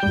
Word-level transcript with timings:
Schön, 0.00 0.10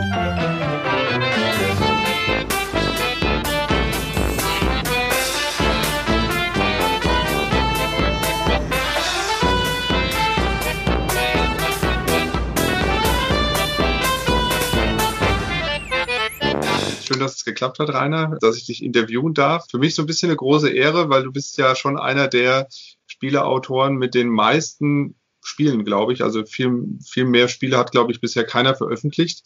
dass 17.20 17.36
es 17.36 17.46
geklappt 17.46 17.80
hat, 17.80 17.88
Rainer, 17.94 18.36
dass 18.42 18.58
ich 18.58 18.66
dich 18.66 18.84
interviewen 18.84 19.34
darf. 19.34 19.68
Für 19.72 19.78
mich 19.78 19.96
so 19.96 20.04
ein 20.04 20.06
bisschen 20.06 20.30
eine 20.30 20.36
große 20.36 20.70
Ehre, 20.70 21.10
weil 21.10 21.24
du 21.24 21.32
bist 21.32 21.58
ja 21.58 21.76
schon 21.76 21.98
einer 21.98 22.28
der 22.28 22.68
Spieleautoren 23.06 23.96
mit 23.96 24.16
den 24.16 24.28
meisten 24.28 25.16
Spielen, 25.58 25.86
glaube 25.86 26.14
ich. 26.14 26.24
Also 26.24 26.46
viel, 26.46 27.00
viel 27.04 27.26
mehr 27.26 27.48
Spiele 27.48 27.80
hat, 27.80 27.92
glaube 27.92 28.12
ich, 28.12 28.22
bisher 28.22 28.44
keiner 28.44 28.76
veröffentlicht. 28.76 29.42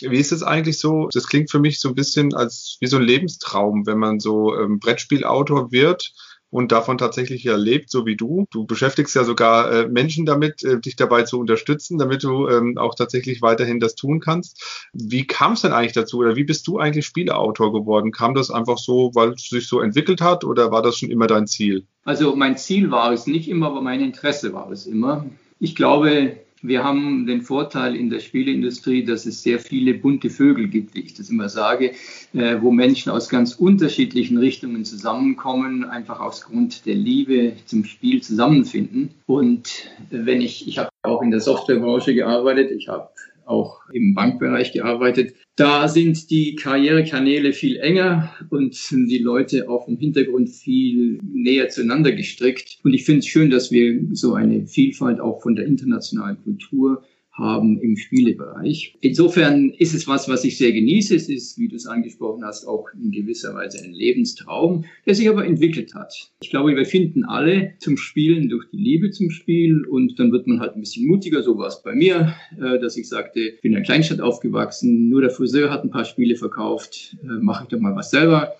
Wie 0.00 0.18
ist 0.18 0.30
es 0.30 0.44
eigentlich 0.44 0.78
so? 0.78 1.08
Das 1.12 1.26
klingt 1.26 1.50
für 1.50 1.58
mich 1.58 1.80
so 1.80 1.88
ein 1.88 1.96
bisschen 1.96 2.32
als 2.32 2.76
wie 2.80 2.86
so 2.86 2.96
ein 2.96 3.02
Lebenstraum, 3.02 3.84
wenn 3.84 3.98
man 3.98 4.20
so 4.20 4.54
ähm, 4.56 4.78
Brettspielautor 4.78 5.72
wird 5.72 6.12
und 6.50 6.70
davon 6.70 6.96
tatsächlich 6.96 7.44
erlebt, 7.44 7.90
so 7.90 8.06
wie 8.06 8.14
du. 8.16 8.46
Du 8.52 8.66
beschäftigst 8.66 9.16
ja 9.16 9.24
sogar 9.24 9.72
äh, 9.72 9.88
Menschen 9.88 10.26
damit, 10.26 10.62
äh, 10.62 10.80
dich 10.80 10.94
dabei 10.94 11.24
zu 11.24 11.40
unterstützen, 11.40 11.98
damit 11.98 12.22
du 12.22 12.46
ähm, 12.46 12.78
auch 12.78 12.94
tatsächlich 12.94 13.42
weiterhin 13.42 13.80
das 13.80 13.96
tun 13.96 14.20
kannst. 14.20 14.88
Wie 14.92 15.26
kam 15.26 15.54
es 15.54 15.62
denn 15.62 15.72
eigentlich 15.72 15.92
dazu 15.92 16.18
oder 16.18 16.36
wie 16.36 16.44
bist 16.44 16.68
du 16.68 16.78
eigentlich 16.78 17.04
Spieleautor 17.04 17.72
geworden? 17.72 18.12
Kam 18.12 18.34
das 18.34 18.52
einfach 18.52 18.78
so, 18.78 19.10
weil 19.14 19.32
es 19.32 19.48
sich 19.48 19.66
so 19.66 19.80
entwickelt 19.80 20.20
hat 20.20 20.44
oder 20.44 20.70
war 20.70 20.82
das 20.82 20.98
schon 20.98 21.10
immer 21.10 21.26
dein 21.26 21.48
Ziel? 21.48 21.84
Also 22.04 22.36
mein 22.36 22.56
Ziel 22.56 22.92
war 22.92 23.12
es 23.12 23.26
nicht 23.26 23.48
immer, 23.48 23.66
aber 23.66 23.82
mein 23.82 24.00
Interesse 24.00 24.52
war 24.52 24.70
es 24.70 24.86
immer. 24.86 25.26
Ich 25.60 25.74
glaube, 25.74 26.36
wir 26.62 26.82
haben 26.82 27.26
den 27.26 27.42
Vorteil 27.42 27.94
in 27.94 28.10
der 28.10 28.20
Spieleindustrie, 28.20 29.04
dass 29.04 29.26
es 29.26 29.42
sehr 29.42 29.60
viele 29.60 29.94
bunte 29.94 30.30
Vögel 30.30 30.68
gibt, 30.68 30.94
wie 30.94 31.00
ich 31.00 31.14
das 31.14 31.30
immer 31.30 31.48
sage, 31.48 31.92
äh, 32.34 32.56
wo 32.60 32.72
Menschen 32.72 33.10
aus 33.12 33.28
ganz 33.28 33.54
unterschiedlichen 33.54 34.38
Richtungen 34.38 34.84
zusammenkommen, 34.84 35.84
einfach 35.84 36.20
aus 36.20 36.42
Grund 36.42 36.84
der 36.86 36.94
Liebe 36.94 37.52
zum 37.66 37.84
Spiel 37.84 38.22
zusammenfinden. 38.22 39.10
Und 39.26 39.88
wenn 40.10 40.40
ich, 40.40 40.66
ich 40.66 40.78
habe 40.78 40.90
auch 41.02 41.22
in 41.22 41.30
der 41.30 41.40
Softwarebranche 41.40 42.14
gearbeitet, 42.14 42.70
ich 42.72 42.88
habe 42.88 43.08
auch 43.48 43.80
im 43.92 44.14
Bankbereich 44.14 44.72
gearbeitet. 44.72 45.34
Da 45.56 45.88
sind 45.88 46.30
die 46.30 46.54
Karrierekanäle 46.54 47.52
viel 47.52 47.76
enger 47.76 48.32
und 48.50 48.78
die 48.90 49.18
Leute 49.18 49.68
auch 49.68 49.88
im 49.88 49.96
Hintergrund 49.96 50.50
viel 50.50 51.18
näher 51.22 51.68
zueinander 51.68 52.12
gestrickt. 52.12 52.78
Und 52.84 52.94
ich 52.94 53.04
finde 53.04 53.20
es 53.20 53.26
schön, 53.26 53.50
dass 53.50 53.70
wir 53.72 54.00
so 54.12 54.34
eine 54.34 54.66
Vielfalt 54.66 55.20
auch 55.20 55.42
von 55.42 55.56
der 55.56 55.66
internationalen 55.66 56.42
Kultur 56.42 57.02
haben 57.38 57.80
im 57.80 57.96
Spielebereich. 57.96 58.96
Insofern 59.00 59.70
ist 59.70 59.94
es 59.94 60.08
was, 60.08 60.28
was 60.28 60.44
ich 60.44 60.58
sehr 60.58 60.72
genieße. 60.72 61.14
Es 61.14 61.28
ist, 61.28 61.58
wie 61.58 61.68
du 61.68 61.76
es 61.76 61.86
angesprochen 61.86 62.44
hast, 62.44 62.66
auch 62.66 62.88
in 63.00 63.12
gewisser 63.12 63.54
Weise 63.54 63.82
ein 63.82 63.92
Lebenstraum, 63.92 64.84
der 65.06 65.14
sich 65.14 65.28
aber 65.28 65.46
entwickelt 65.46 65.94
hat. 65.94 66.12
Ich 66.42 66.50
glaube, 66.50 66.74
wir 66.74 66.84
finden 66.84 67.24
alle 67.24 67.74
zum 67.78 67.96
Spielen 67.96 68.48
durch 68.48 68.68
die 68.70 68.76
Liebe 68.76 69.10
zum 69.10 69.30
Spiel 69.30 69.84
und 69.86 70.18
dann 70.18 70.32
wird 70.32 70.46
man 70.46 70.60
halt 70.60 70.74
ein 70.74 70.80
bisschen 70.80 71.06
mutiger. 71.06 71.42
So 71.42 71.56
war 71.56 71.68
es 71.68 71.82
bei 71.82 71.94
mir, 71.94 72.34
äh, 72.60 72.78
dass 72.80 72.96
ich 72.96 73.08
sagte, 73.08 73.40
ich 73.40 73.60
bin 73.60 73.72
in 73.72 73.76
einer 73.76 73.84
Kleinstadt 73.84 74.20
aufgewachsen, 74.20 75.08
nur 75.08 75.20
der 75.20 75.30
Friseur 75.30 75.70
hat 75.70 75.84
ein 75.84 75.90
paar 75.90 76.04
Spiele 76.04 76.36
verkauft, 76.36 77.16
äh, 77.22 77.26
mache 77.40 77.64
ich 77.64 77.68
doch 77.68 77.78
mal 77.78 77.94
was 77.94 78.10
selber. 78.10 78.54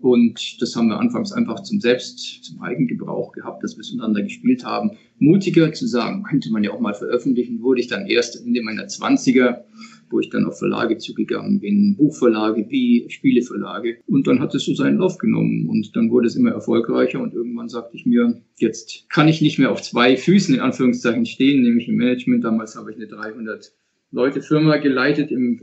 Und 0.00 0.62
das 0.62 0.76
haben 0.76 0.88
wir 0.88 0.98
anfangs 0.98 1.32
einfach 1.32 1.62
zum 1.62 1.80
Selbst, 1.80 2.44
zum 2.44 2.60
Eigengebrauch 2.62 3.32
gehabt, 3.32 3.64
dass 3.64 3.76
wir 3.76 3.80
es 3.80 3.90
untereinander 3.90 4.22
gespielt 4.22 4.64
haben. 4.64 4.92
Mutiger 5.18 5.72
zu 5.72 5.86
sagen, 5.86 6.22
könnte 6.22 6.50
man 6.52 6.62
ja 6.62 6.72
auch 6.72 6.80
mal 6.80 6.94
veröffentlichen, 6.94 7.62
wurde 7.62 7.80
ich 7.80 7.88
dann 7.88 8.06
erst 8.06 8.40
Ende 8.40 8.62
meiner 8.62 8.86
Zwanziger, 8.86 9.64
wo 10.10 10.20
ich 10.20 10.30
dann 10.30 10.44
auf 10.46 10.58
Verlage 10.58 10.98
zugegangen 10.98 11.60
bin, 11.60 11.96
Buchverlage 11.96 12.66
wie 12.68 13.06
Spieleverlage. 13.08 13.98
Und 14.06 14.26
dann 14.26 14.40
hat 14.40 14.54
es 14.54 14.64
so 14.64 14.74
seinen 14.74 14.98
Lauf 14.98 15.18
genommen 15.18 15.68
und 15.68 15.94
dann 15.96 16.10
wurde 16.10 16.28
es 16.28 16.36
immer 16.36 16.50
erfolgreicher 16.50 17.20
und 17.20 17.34
irgendwann 17.34 17.68
sagte 17.68 17.96
ich 17.96 18.06
mir, 18.06 18.40
jetzt 18.56 19.08
kann 19.08 19.28
ich 19.28 19.42
nicht 19.42 19.58
mehr 19.58 19.72
auf 19.72 19.82
zwei 19.82 20.16
Füßen 20.16 20.54
in 20.54 20.60
Anführungszeichen 20.60 21.26
stehen, 21.26 21.62
nämlich 21.62 21.88
im 21.88 21.96
Management. 21.96 22.44
Damals 22.44 22.76
habe 22.76 22.92
ich 22.92 22.96
eine 22.96 23.08
300 23.08 23.72
Leute 24.10 24.40
Firma 24.40 24.78
geleitet 24.78 25.30
im 25.30 25.60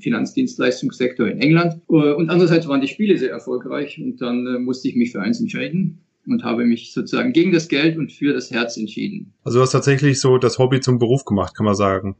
Finanzdienstleistungssektor 0.00 1.26
in 1.26 1.40
England. 1.40 1.80
Äh, 1.88 2.12
und 2.12 2.30
andererseits 2.30 2.68
waren 2.68 2.80
die 2.80 2.88
Spiele 2.88 3.18
sehr 3.18 3.30
erfolgreich 3.30 4.00
und 4.00 4.20
dann 4.20 4.46
äh, 4.46 4.58
musste 4.58 4.88
ich 4.88 4.96
mich 4.96 5.12
für 5.12 5.20
eins 5.20 5.40
entscheiden 5.40 6.00
und 6.26 6.44
habe 6.44 6.64
mich 6.64 6.92
sozusagen 6.92 7.32
gegen 7.32 7.52
das 7.52 7.68
Geld 7.68 7.98
und 7.98 8.12
für 8.12 8.32
das 8.32 8.50
Herz 8.50 8.76
entschieden. 8.76 9.34
Also 9.42 9.58
du 9.58 9.62
hast 9.62 9.72
tatsächlich 9.72 10.20
so 10.20 10.38
das 10.38 10.58
Hobby 10.58 10.80
zum 10.80 10.98
Beruf 10.98 11.24
gemacht, 11.24 11.56
kann 11.56 11.66
man 11.66 11.74
sagen. 11.74 12.16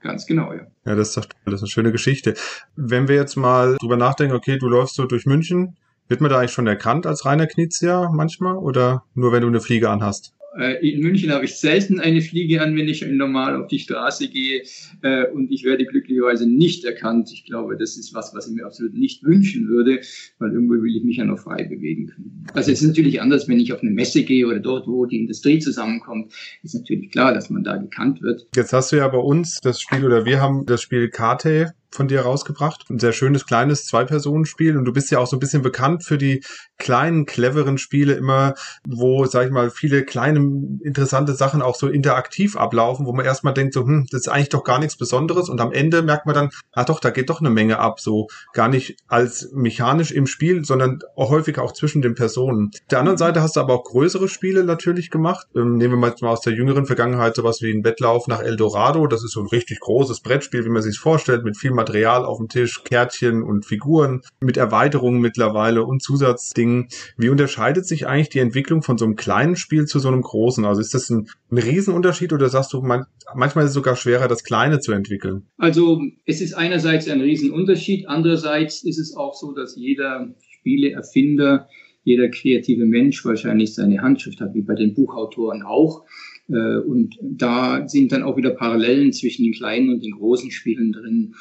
Ganz 0.00 0.26
genau, 0.26 0.52
ja. 0.52 0.66
Ja, 0.86 0.94
das 0.94 1.08
ist 1.08 1.16
doch 1.16 1.26
das 1.44 1.54
ist 1.54 1.62
eine 1.62 1.68
schöne 1.68 1.92
Geschichte. 1.92 2.34
Wenn 2.76 3.08
wir 3.08 3.16
jetzt 3.16 3.36
mal 3.36 3.76
drüber 3.80 3.96
nachdenken, 3.96 4.34
okay, 4.34 4.58
du 4.58 4.68
läufst 4.68 4.94
so 4.94 5.04
durch 5.04 5.26
München, 5.26 5.76
wird 6.08 6.20
man 6.20 6.30
da 6.30 6.38
eigentlich 6.38 6.52
schon 6.52 6.66
erkannt 6.66 7.06
als 7.06 7.24
reiner 7.26 7.46
Knizia 7.46 8.10
manchmal 8.12 8.56
oder 8.56 9.04
nur 9.14 9.32
wenn 9.32 9.42
du 9.42 9.48
eine 9.48 9.60
Fliege 9.60 9.90
anhast? 9.90 10.34
Äh, 10.58 10.88
in 10.88 11.00
München 11.00 11.30
habe 11.30 11.44
ich 11.44 11.56
selten 11.56 12.00
eine 12.00 12.20
Fliege 12.20 12.60
an, 12.60 12.76
wenn 12.76 12.88
ich 12.88 13.06
normal 13.06 13.60
auf 13.60 13.68
die 13.68 13.78
Straße 13.78 14.28
gehe 14.28 14.62
äh, 15.02 15.26
und 15.26 15.50
ich 15.52 15.64
werde 15.64 15.84
glücklicherweise 15.84 16.48
nicht 16.48 16.84
erkannt. 16.84 17.30
Ich 17.32 17.44
glaube, 17.44 17.76
das 17.76 17.96
ist 17.96 18.14
was, 18.14 18.34
was 18.34 18.48
ich 18.48 18.54
mir 18.54 18.66
absolut 18.66 18.94
nicht 18.94 19.22
wünschen 19.22 19.68
würde, 19.68 20.00
weil 20.38 20.52
irgendwo 20.52 20.74
will 20.74 20.96
ich 20.96 21.04
mich 21.04 21.18
ja 21.18 21.24
noch 21.24 21.38
frei 21.38 21.64
bewegen 21.64 22.08
können. 22.08 22.46
Also 22.54 22.72
es 22.72 22.82
ist 22.82 22.88
natürlich 22.88 23.20
anders, 23.20 23.48
wenn 23.48 23.60
ich 23.60 23.72
auf 23.72 23.82
eine 23.82 23.92
Messe 23.92 24.24
gehe 24.24 24.46
oder 24.46 24.58
dort, 24.58 24.88
wo 24.88 25.06
die 25.06 25.20
Industrie 25.20 25.60
zusammenkommt, 25.60 26.32
ist 26.62 26.74
natürlich 26.74 27.10
klar, 27.10 27.32
dass 27.32 27.50
man 27.50 27.62
da 27.62 27.76
gekannt 27.76 28.22
wird. 28.22 28.48
Jetzt 28.56 28.72
hast 28.72 28.92
du 28.92 28.96
ja 28.96 29.06
bei 29.08 29.18
uns 29.18 29.60
das 29.62 29.80
Spiel 29.80 30.04
oder 30.04 30.24
wir 30.24 30.40
haben 30.40 30.66
das 30.66 30.82
Spiel 30.82 31.10
Karte 31.10 31.74
von 31.92 32.08
dir 32.08 32.22
rausgebracht. 32.22 32.84
Ein 32.90 32.98
sehr 32.98 33.12
schönes, 33.12 33.46
kleines 33.46 33.86
Zwei-Personen-Spiel. 33.86 34.76
Und 34.76 34.84
du 34.84 34.92
bist 34.92 35.10
ja 35.10 35.18
auch 35.18 35.26
so 35.26 35.36
ein 35.36 35.40
bisschen 35.40 35.62
bekannt 35.62 36.04
für 36.04 36.18
die 36.18 36.42
kleinen, 36.78 37.26
cleveren 37.26 37.78
Spiele 37.78 38.14
immer, 38.14 38.54
wo, 38.86 39.26
sag 39.26 39.46
ich 39.46 39.52
mal, 39.52 39.70
viele 39.70 40.04
kleine, 40.04 40.40
interessante 40.82 41.34
Sachen 41.34 41.62
auch 41.62 41.74
so 41.74 41.88
interaktiv 41.88 42.56
ablaufen, 42.56 43.06
wo 43.06 43.12
man 43.12 43.24
erstmal 43.24 43.54
denkt, 43.54 43.74
so, 43.74 43.84
hm, 43.84 44.06
das 44.10 44.22
ist 44.22 44.28
eigentlich 44.28 44.50
doch 44.50 44.64
gar 44.64 44.78
nichts 44.78 44.96
Besonderes. 44.96 45.48
Und 45.48 45.60
am 45.60 45.72
Ende 45.72 46.02
merkt 46.02 46.26
man 46.26 46.34
dann, 46.34 46.50
ah 46.72 46.84
doch, 46.84 47.00
da 47.00 47.10
geht 47.10 47.30
doch 47.30 47.40
eine 47.40 47.50
Menge 47.50 47.78
ab. 47.78 48.00
So 48.00 48.28
gar 48.52 48.68
nicht 48.68 48.96
als 49.08 49.50
mechanisch 49.52 50.12
im 50.12 50.26
Spiel, 50.26 50.64
sondern 50.64 51.00
auch 51.16 51.30
häufig 51.30 51.58
auch 51.58 51.72
zwischen 51.72 52.02
den 52.02 52.14
Personen. 52.14 52.70
Der 52.90 53.00
anderen 53.00 53.18
Seite 53.18 53.42
hast 53.42 53.56
du 53.56 53.60
aber 53.60 53.74
auch 53.74 53.84
größere 53.84 54.28
Spiele 54.28 54.64
natürlich 54.64 55.10
gemacht. 55.10 55.46
Ähm, 55.54 55.76
nehmen 55.76 56.00
wir 56.00 56.10
mal 56.20 56.28
aus 56.28 56.40
der 56.40 56.52
jüngeren 56.52 56.86
Vergangenheit 56.86 57.34
sowas 57.34 57.60
wie 57.62 57.72
ein 57.72 57.84
Wettlauf 57.84 58.28
nach 58.28 58.40
Eldorado. 58.40 59.06
Das 59.06 59.24
ist 59.24 59.32
so 59.32 59.40
ein 59.40 59.46
richtig 59.46 59.80
großes 59.80 60.20
Brettspiel, 60.20 60.64
wie 60.64 60.70
man 60.70 60.82
sich 60.82 60.98
vorstellt, 60.98 61.44
mit 61.44 61.56
viel 61.56 61.72
Material 61.80 62.26
auf 62.26 62.38
dem 62.38 62.48
Tisch, 62.48 62.84
Kärtchen 62.84 63.42
und 63.42 63.64
Figuren 63.64 64.20
mit 64.40 64.58
Erweiterungen 64.58 65.20
mittlerweile 65.20 65.84
und 65.84 66.02
Zusatzdingen. 66.02 66.88
Wie 67.16 67.30
unterscheidet 67.30 67.86
sich 67.86 68.06
eigentlich 68.06 68.28
die 68.28 68.38
Entwicklung 68.38 68.82
von 68.82 68.98
so 68.98 69.06
einem 69.06 69.16
kleinen 69.16 69.56
Spiel 69.56 69.86
zu 69.86 69.98
so 69.98 70.08
einem 70.08 70.20
großen? 70.20 70.64
Also 70.66 70.80
ist 70.80 70.92
das 70.92 71.08
ein, 71.08 71.28
ein 71.50 71.58
Riesenunterschied 71.58 72.32
oder 72.34 72.50
sagst 72.50 72.72
du, 72.74 72.82
man, 72.82 73.06
manchmal 73.34 73.64
ist 73.64 73.70
es 73.70 73.74
sogar 73.74 73.96
schwerer, 73.96 74.28
das 74.28 74.44
Kleine 74.44 74.80
zu 74.80 74.92
entwickeln? 74.92 75.46
Also 75.56 76.02
es 76.26 76.42
ist 76.42 76.52
einerseits 76.52 77.08
ein 77.08 77.22
Riesenunterschied, 77.22 78.08
andererseits 78.08 78.82
ist 78.84 78.98
es 78.98 79.16
auch 79.16 79.34
so, 79.34 79.52
dass 79.52 79.76
jeder 79.76 80.34
Spieleerfinder 80.58 81.66
jeder 82.02 82.28
kreative 82.28 82.86
Mensch 82.86 83.24
wahrscheinlich 83.24 83.74
seine 83.74 84.00
Handschrift 84.00 84.40
hat, 84.40 84.54
wie 84.54 84.62
bei 84.62 84.74
den 84.74 84.94
Buchautoren 84.94 85.62
auch. 85.62 86.04
Äh, 86.50 86.78
und 86.78 87.16
da 87.20 87.88
sind 87.88 88.12
dann 88.12 88.22
auch 88.22 88.36
wieder 88.36 88.50
Parallelen 88.50 89.12
zwischen 89.12 89.44
den 89.44 89.52
kleinen 89.52 89.90
und 89.90 90.04
den 90.04 90.12
großen 90.12 90.50
Spielen 90.50 90.92
drin. 90.92 91.34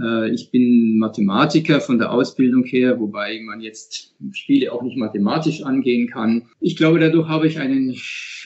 Äh, 0.00 0.30
ich 0.30 0.50
bin 0.50 0.98
Mathematiker 0.98 1.80
von 1.80 1.98
der 1.98 2.12
Ausbildung 2.12 2.64
her, 2.64 2.98
wobei 2.98 3.40
man 3.44 3.60
jetzt 3.60 4.14
Spiele 4.32 4.72
auch 4.72 4.82
nicht 4.82 4.96
mathematisch 4.96 5.62
angehen 5.62 6.08
kann. 6.08 6.46
Ich 6.60 6.76
glaube, 6.76 6.98
dadurch 6.98 7.28
habe 7.28 7.46
ich 7.46 7.58
einen 7.58 7.94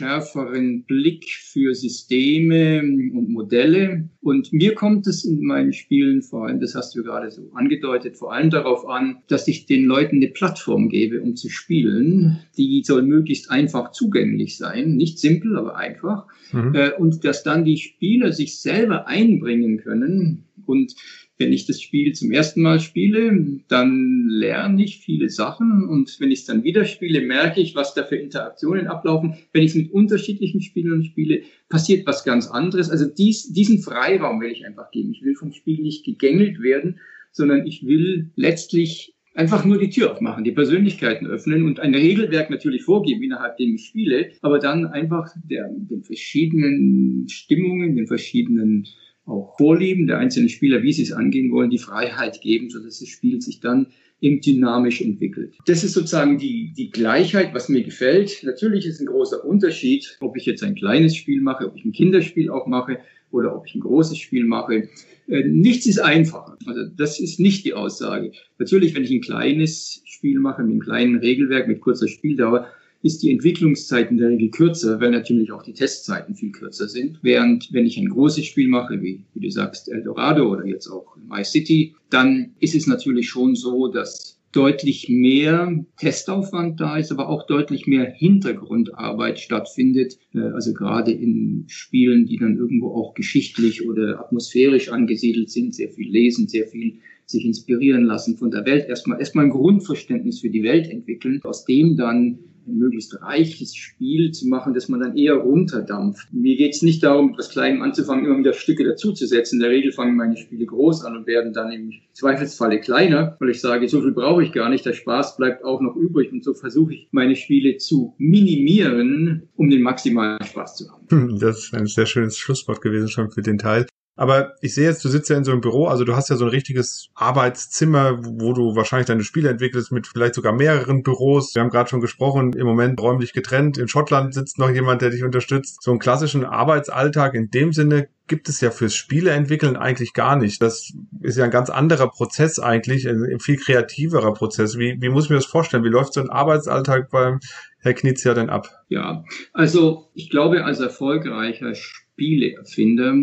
schärferen 0.01 0.85
Blick 0.85 1.29
für 1.29 1.75
Systeme 1.75 2.81
und 2.81 3.29
Modelle. 3.29 4.09
Und 4.23 4.51
mir 4.51 4.75
kommt 4.75 5.07
es 5.07 5.27
in 5.27 5.45
meinen 5.45 5.75
Spielen 5.75 6.23
vor 6.23 6.47
allem, 6.47 6.59
das 6.59 6.75
hast 6.75 6.95
du 6.95 7.03
gerade 7.03 7.31
so 7.31 7.51
angedeutet, 7.53 8.17
vor 8.17 8.33
allem 8.33 8.49
darauf 8.49 8.89
an, 8.89 9.19
dass 9.29 9.47
ich 9.47 9.67
den 9.67 9.85
Leuten 9.85 10.17
eine 10.17 10.29
Plattform 10.29 10.89
gebe, 10.89 11.21
um 11.21 11.37
zu 11.37 11.51
spielen. 11.51 12.39
Die 12.57 12.83
soll 12.83 13.03
möglichst 13.03 13.51
einfach 13.51 13.93
zugänglich 13.93 14.57
sein. 14.57 14.97
Nicht 14.97 15.19
simpel, 15.19 15.59
aber 15.59 15.77
einfach. 15.77 16.27
Mhm. 16.53 16.75
Äh, 16.75 16.93
und 16.95 17.23
dass 17.27 17.43
dann 17.43 17.67
die 17.67 17.77
Spieler 17.77 18.33
sich 18.33 18.59
selber 18.59 19.07
einbringen 19.07 19.77
können 19.77 20.45
und 20.65 20.95
wenn 21.41 21.55
ich 21.55 21.67
das 21.67 21.81
Spiel 21.81 22.13
zum 22.13 22.31
ersten 22.33 22.61
Mal 22.61 22.81
spiele, 22.81 23.61
dann 23.69 24.27
lerne 24.29 24.85
ich 24.85 24.99
viele 24.99 25.31
Sachen 25.31 25.89
und 25.89 26.21
wenn 26.21 26.31
ich 26.31 26.41
es 26.41 26.45
dann 26.45 26.65
wieder 26.65 26.85
spiele, 26.85 27.23
merke 27.23 27.63
ich, 27.63 27.75
was 27.75 27.95
da 27.95 28.05
für 28.05 28.17
Interaktionen 28.17 28.87
ablaufen. 28.87 29.35
Wenn 29.55 29.63
ich 29.63 29.71
es 29.71 29.77
mit 29.77 29.91
unterschiedlichen 29.91 30.61
Spielern 30.61 31.03
spiele, 31.03 31.41
passiert 31.71 32.07
was 32.07 32.25
ganz 32.25 32.47
anderes. 32.47 32.91
Also 32.91 33.07
dies, 33.07 33.55
diesen 33.55 33.81
Freiraum 33.81 34.41
will 34.43 34.51
ich 34.51 34.67
einfach 34.67 34.91
geben. 34.91 35.13
Ich 35.13 35.23
will 35.23 35.35
vom 35.35 35.53
Spiel 35.53 35.81
nicht 35.81 36.05
gegängelt 36.05 36.61
werden, 36.61 37.01
sondern 37.33 37.67
ich 37.67 37.87
will 37.87 38.31
letztlich 38.37 39.15
einfach 39.35 39.65
nur 39.65 39.79
die 39.79 39.89
Tür 39.89 40.13
aufmachen, 40.13 40.45
die 40.45 40.53
Persönlichkeiten 40.53 41.27
öffnen 41.27 41.65
und 41.65 41.81
ein 41.81 41.95
Regelwerk 41.95 42.51
natürlich 42.51 42.83
vorgeben, 42.83 43.23
innerhalb 43.23 43.57
dem 43.57 43.77
ich 43.77 43.87
spiele, 43.87 44.33
aber 44.43 44.59
dann 44.59 44.87
einfach 44.87 45.29
der, 45.49 45.71
den 45.73 46.03
verschiedenen 46.03 47.29
Stimmungen, 47.29 47.97
den 47.97 48.09
verschiedenen 48.09 48.87
auch 49.31 49.57
Vorlieben 49.57 50.07
der 50.07 50.19
einzelnen 50.19 50.49
Spieler, 50.49 50.83
wie 50.83 50.93
sie 50.93 51.03
es 51.03 51.13
angehen 51.13 51.51
wollen, 51.53 51.71
die 51.71 51.79
Freiheit 51.79 52.41
geben, 52.41 52.71
sodass 52.71 53.01
das 53.01 53.09
Spiel 53.09 53.41
sich 53.41 53.61
dann 53.61 53.87
eben 54.21 54.41
dynamisch 54.41 55.01
entwickelt. 55.01 55.55
Das 55.67 55.83
ist 55.83 55.95
sozusagen 55.95 56.39
die, 56.39 56.73
die 56.77 56.91
Gleichheit, 56.91 57.55
was 57.55 57.69
mir 57.69 57.83
gefällt. 57.83 58.43
Natürlich 58.43 58.87
ist 58.87 59.01
ein 59.01 59.07
großer 59.07 59.45
Unterschied, 59.45 60.19
ob 60.21 60.37
ich 60.37 60.45
jetzt 60.47 60.63
ein 60.63 60.75
kleines 60.75 61.17
Spiel 61.17 61.41
mache, 61.41 61.67
ob 61.67 61.77
ich 61.77 61.85
ein 61.85 61.93
Kinderspiel 61.93 62.51
auch 62.51 62.67
mache 62.67 62.99
oder 63.31 63.57
ob 63.57 63.67
ich 63.67 63.75
ein 63.75 63.81
großes 63.81 64.19
Spiel 64.19 64.45
mache. 64.45 64.89
Äh, 65.29 65.45
nichts 65.45 65.87
ist 65.87 66.01
einfacher. 66.01 66.59
Also 66.67 66.85
das 66.97 67.21
ist 67.21 67.41
nicht 67.41 67.65
die 67.65 67.75
Aussage. 67.75 68.33
Natürlich, 68.59 68.95
wenn 68.95 69.05
ich 69.05 69.11
ein 69.11 69.21
kleines 69.21 70.03
Spiel 70.05 70.39
mache 70.39 70.63
mit 70.63 70.73
einem 70.73 70.81
kleinen 70.81 71.17
Regelwerk, 71.19 71.69
mit 71.69 71.81
kurzer 71.81 72.09
Spieldauer, 72.09 72.67
ist 73.03 73.23
die 73.23 73.31
Entwicklungszeit 73.31 74.11
in 74.11 74.19
der 74.19 74.29
Regel 74.29 74.51
kürzer, 74.51 75.01
weil 75.01 75.11
natürlich 75.11 75.53
auch 75.53 75.63
die 75.63 75.73
Testzeiten 75.73 76.35
viel 76.35 76.53
kürzer 76.53 76.89
sind. 76.89 77.19
Während 77.23 77.73
wenn 77.73 77.87
ich 77.87 77.97
ein 77.97 78.09
großes 78.09 78.45
Spiel 78.45 78.69
mache, 78.69 79.01
wie, 79.01 79.25
wie 79.35 79.41
du 79.41 79.51
sagst, 79.51 79.89
Eldorado 79.89 80.51
oder 80.51 80.67
jetzt 80.67 80.89
auch 80.89 81.17
My 81.17 81.45
City, 81.45 81.95
dann 82.11 82.53
ist 82.61 82.75
es 82.75 82.87
natürlich 82.87 83.29
schon 83.29 83.55
so, 83.55 83.89
dass 83.89 84.41
deutlich 84.53 85.09
mehr 85.09 85.85
Testaufwand 85.97 86.81
da 86.81 86.99
ist, 86.99 87.13
aber 87.13 87.29
auch 87.29 87.47
deutlich 87.47 87.87
mehr 87.87 88.11
Hintergrundarbeit 88.11 89.39
stattfindet. 89.39 90.19
Äh, 90.35 90.41
also 90.41 90.75
gerade 90.75 91.13
in 91.13 91.65
Spielen, 91.69 92.27
die 92.27 92.37
dann 92.37 92.57
irgendwo 92.57 92.89
auch 92.95 93.15
geschichtlich 93.15 93.87
oder 93.89 94.21
atmosphärisch 94.21 94.91
angesiedelt 94.91 95.51
sind, 95.51 95.75
sehr 95.75 95.91
viel 95.91 96.11
lesen, 96.11 96.49
sehr 96.49 96.67
viel 96.67 96.99
sich 97.27 97.45
inspirieren 97.45 98.05
lassen 98.05 98.37
von 98.37 98.51
der 98.51 98.67
Welt, 98.67 98.89
erstmal 98.89 99.21
erstmal 99.21 99.45
ein 99.45 99.53
Grundverständnis 99.53 100.41
für 100.41 100.51
die 100.51 100.65
Welt 100.65 100.91
entwickeln, 100.91 101.41
aus 101.45 101.65
dem 101.65 101.97
dann 101.97 102.41
möglichst 102.79 103.21
reiches 103.23 103.75
Spiel 103.75 104.31
zu 104.33 104.49
machen, 104.49 104.75
dass 104.75 104.89
man 104.89 105.01
dann 105.01 105.17
eher 105.17 105.35
runterdampft. 105.35 106.33
Mir 106.33 106.57
geht 106.57 106.75
es 106.75 106.83
nicht 106.83 107.03
darum, 107.03 107.33
etwas 107.33 107.51
Kleinem 107.51 107.83
anzufangen, 107.83 108.25
immer 108.25 108.39
wieder 108.39 108.53
Stücke 108.53 108.85
dazuzusetzen. 108.85 109.57
In 109.57 109.63
der 109.63 109.71
Regel 109.71 109.93
fangen 109.93 110.17
meine 110.17 110.37
Spiele 110.37 110.67
groß 110.67 111.05
an 111.05 111.17
und 111.17 111.27
werden 111.27 111.53
dann 111.53 111.73
im 111.73 111.93
Zweifelsfalle 112.13 112.81
kleiner, 112.81 113.37
weil 113.41 113.51
ich 113.51 113.61
sage, 113.61 113.89
so 113.89 114.01
viel 114.01 114.13
brauche 114.13 114.43
ich 114.43 114.53
gar 114.53 114.69
nicht, 114.69 114.85
der 114.85 114.93
Spaß 114.93 115.37
bleibt 115.37 115.65
auch 115.65 115.81
noch 115.81 115.97
übrig 115.97 116.33
und 116.33 116.45
so 116.45 116.55
versuche 116.55 116.95
ich 116.95 117.09
meine 117.13 117.37
Spiele 117.37 117.77
zu 117.77 118.15
minimieren, 118.19 119.49
um 119.57 119.71
den 119.71 119.83
maximalen 119.83 120.43
Spaß 120.45 120.77
zu 120.77 120.91
haben. 120.91 121.39
Das 121.41 121.59
ist 121.59 121.75
ein 121.75 121.87
sehr 121.87 122.07
schönes 122.07 122.37
Schlusswort 122.37 122.81
gewesen 122.81 123.09
schon 123.09 123.31
für 123.31 123.43
den 123.43 123.59
Teil. 123.59 123.87
Aber 124.21 124.57
ich 124.61 124.75
sehe 124.75 124.85
jetzt, 124.85 125.03
du 125.03 125.09
sitzt 125.09 125.31
ja 125.31 125.39
in 125.39 125.45
so 125.45 125.51
einem 125.51 125.63
Büro, 125.63 125.87
also 125.87 126.05
du 126.05 126.15
hast 126.15 126.29
ja 126.29 126.37
so 126.37 126.45
ein 126.45 126.51
richtiges 126.51 127.09
Arbeitszimmer, 127.15 128.19
wo 128.23 128.53
du 128.53 128.77
wahrscheinlich 128.77 129.07
deine 129.07 129.25
Spiele 129.25 129.49
entwickelst 129.49 129.93
mit 129.93 130.07
vielleicht 130.07 130.35
sogar 130.35 130.53
mehreren 130.53 131.03
Büros. 131.03 131.55
Wir 131.55 131.63
haben 131.63 131.71
gerade 131.71 131.89
schon 131.89 132.03
gesprochen, 132.03 132.53
im 132.53 132.67
Moment 132.67 133.01
räumlich 133.01 133.33
getrennt. 133.33 133.79
In 133.79 133.89
Schottland 133.89 134.35
sitzt 134.35 134.59
noch 134.59 134.69
jemand, 134.69 135.01
der 135.01 135.09
dich 135.09 135.25
unterstützt. 135.25 135.83
So 135.83 135.91
einen 135.91 136.01
klassischen 136.01 136.45
Arbeitsalltag 136.45 137.33
in 137.33 137.51
dem 137.51 137.73
Sinne 137.73 138.09
gibt 138.27 138.51
es 138.51 138.61
ja 138.61 138.71
fürs 138.71 138.95
Spieleentwickeln 138.95 139.77
eigentlich 139.77 140.13
gar 140.13 140.37
nicht. 140.37 140.61
Das 140.61 140.93
ist 141.23 141.39
ja 141.39 141.45
ein 141.45 141.51
ganz 141.51 141.71
anderer 141.71 142.09
Prozess 142.11 142.59
eigentlich, 142.59 143.09
ein 143.09 143.41
viel 143.41 143.57
kreativerer 143.57 144.35
Prozess. 144.35 144.77
Wie, 144.77 144.99
wie 145.01 145.09
muss 145.09 145.25
ich 145.25 145.31
mir 145.31 145.37
das 145.37 145.47
vorstellen? 145.47 145.83
Wie 145.83 145.89
läuft 145.89 146.13
so 146.13 146.21
ein 146.21 146.29
Arbeitsalltag 146.29 147.09
beim 147.11 147.41
Herr 147.79 147.95
Knizia 147.95 148.35
denn 148.35 148.51
ab? 148.51 148.69
Ja, 148.89 149.25
also 149.55 150.11
ich 150.13 150.29
glaube, 150.29 150.63
als 150.63 150.79
erfolgreicher 150.79 151.73
Spieleerfinder 152.21 153.15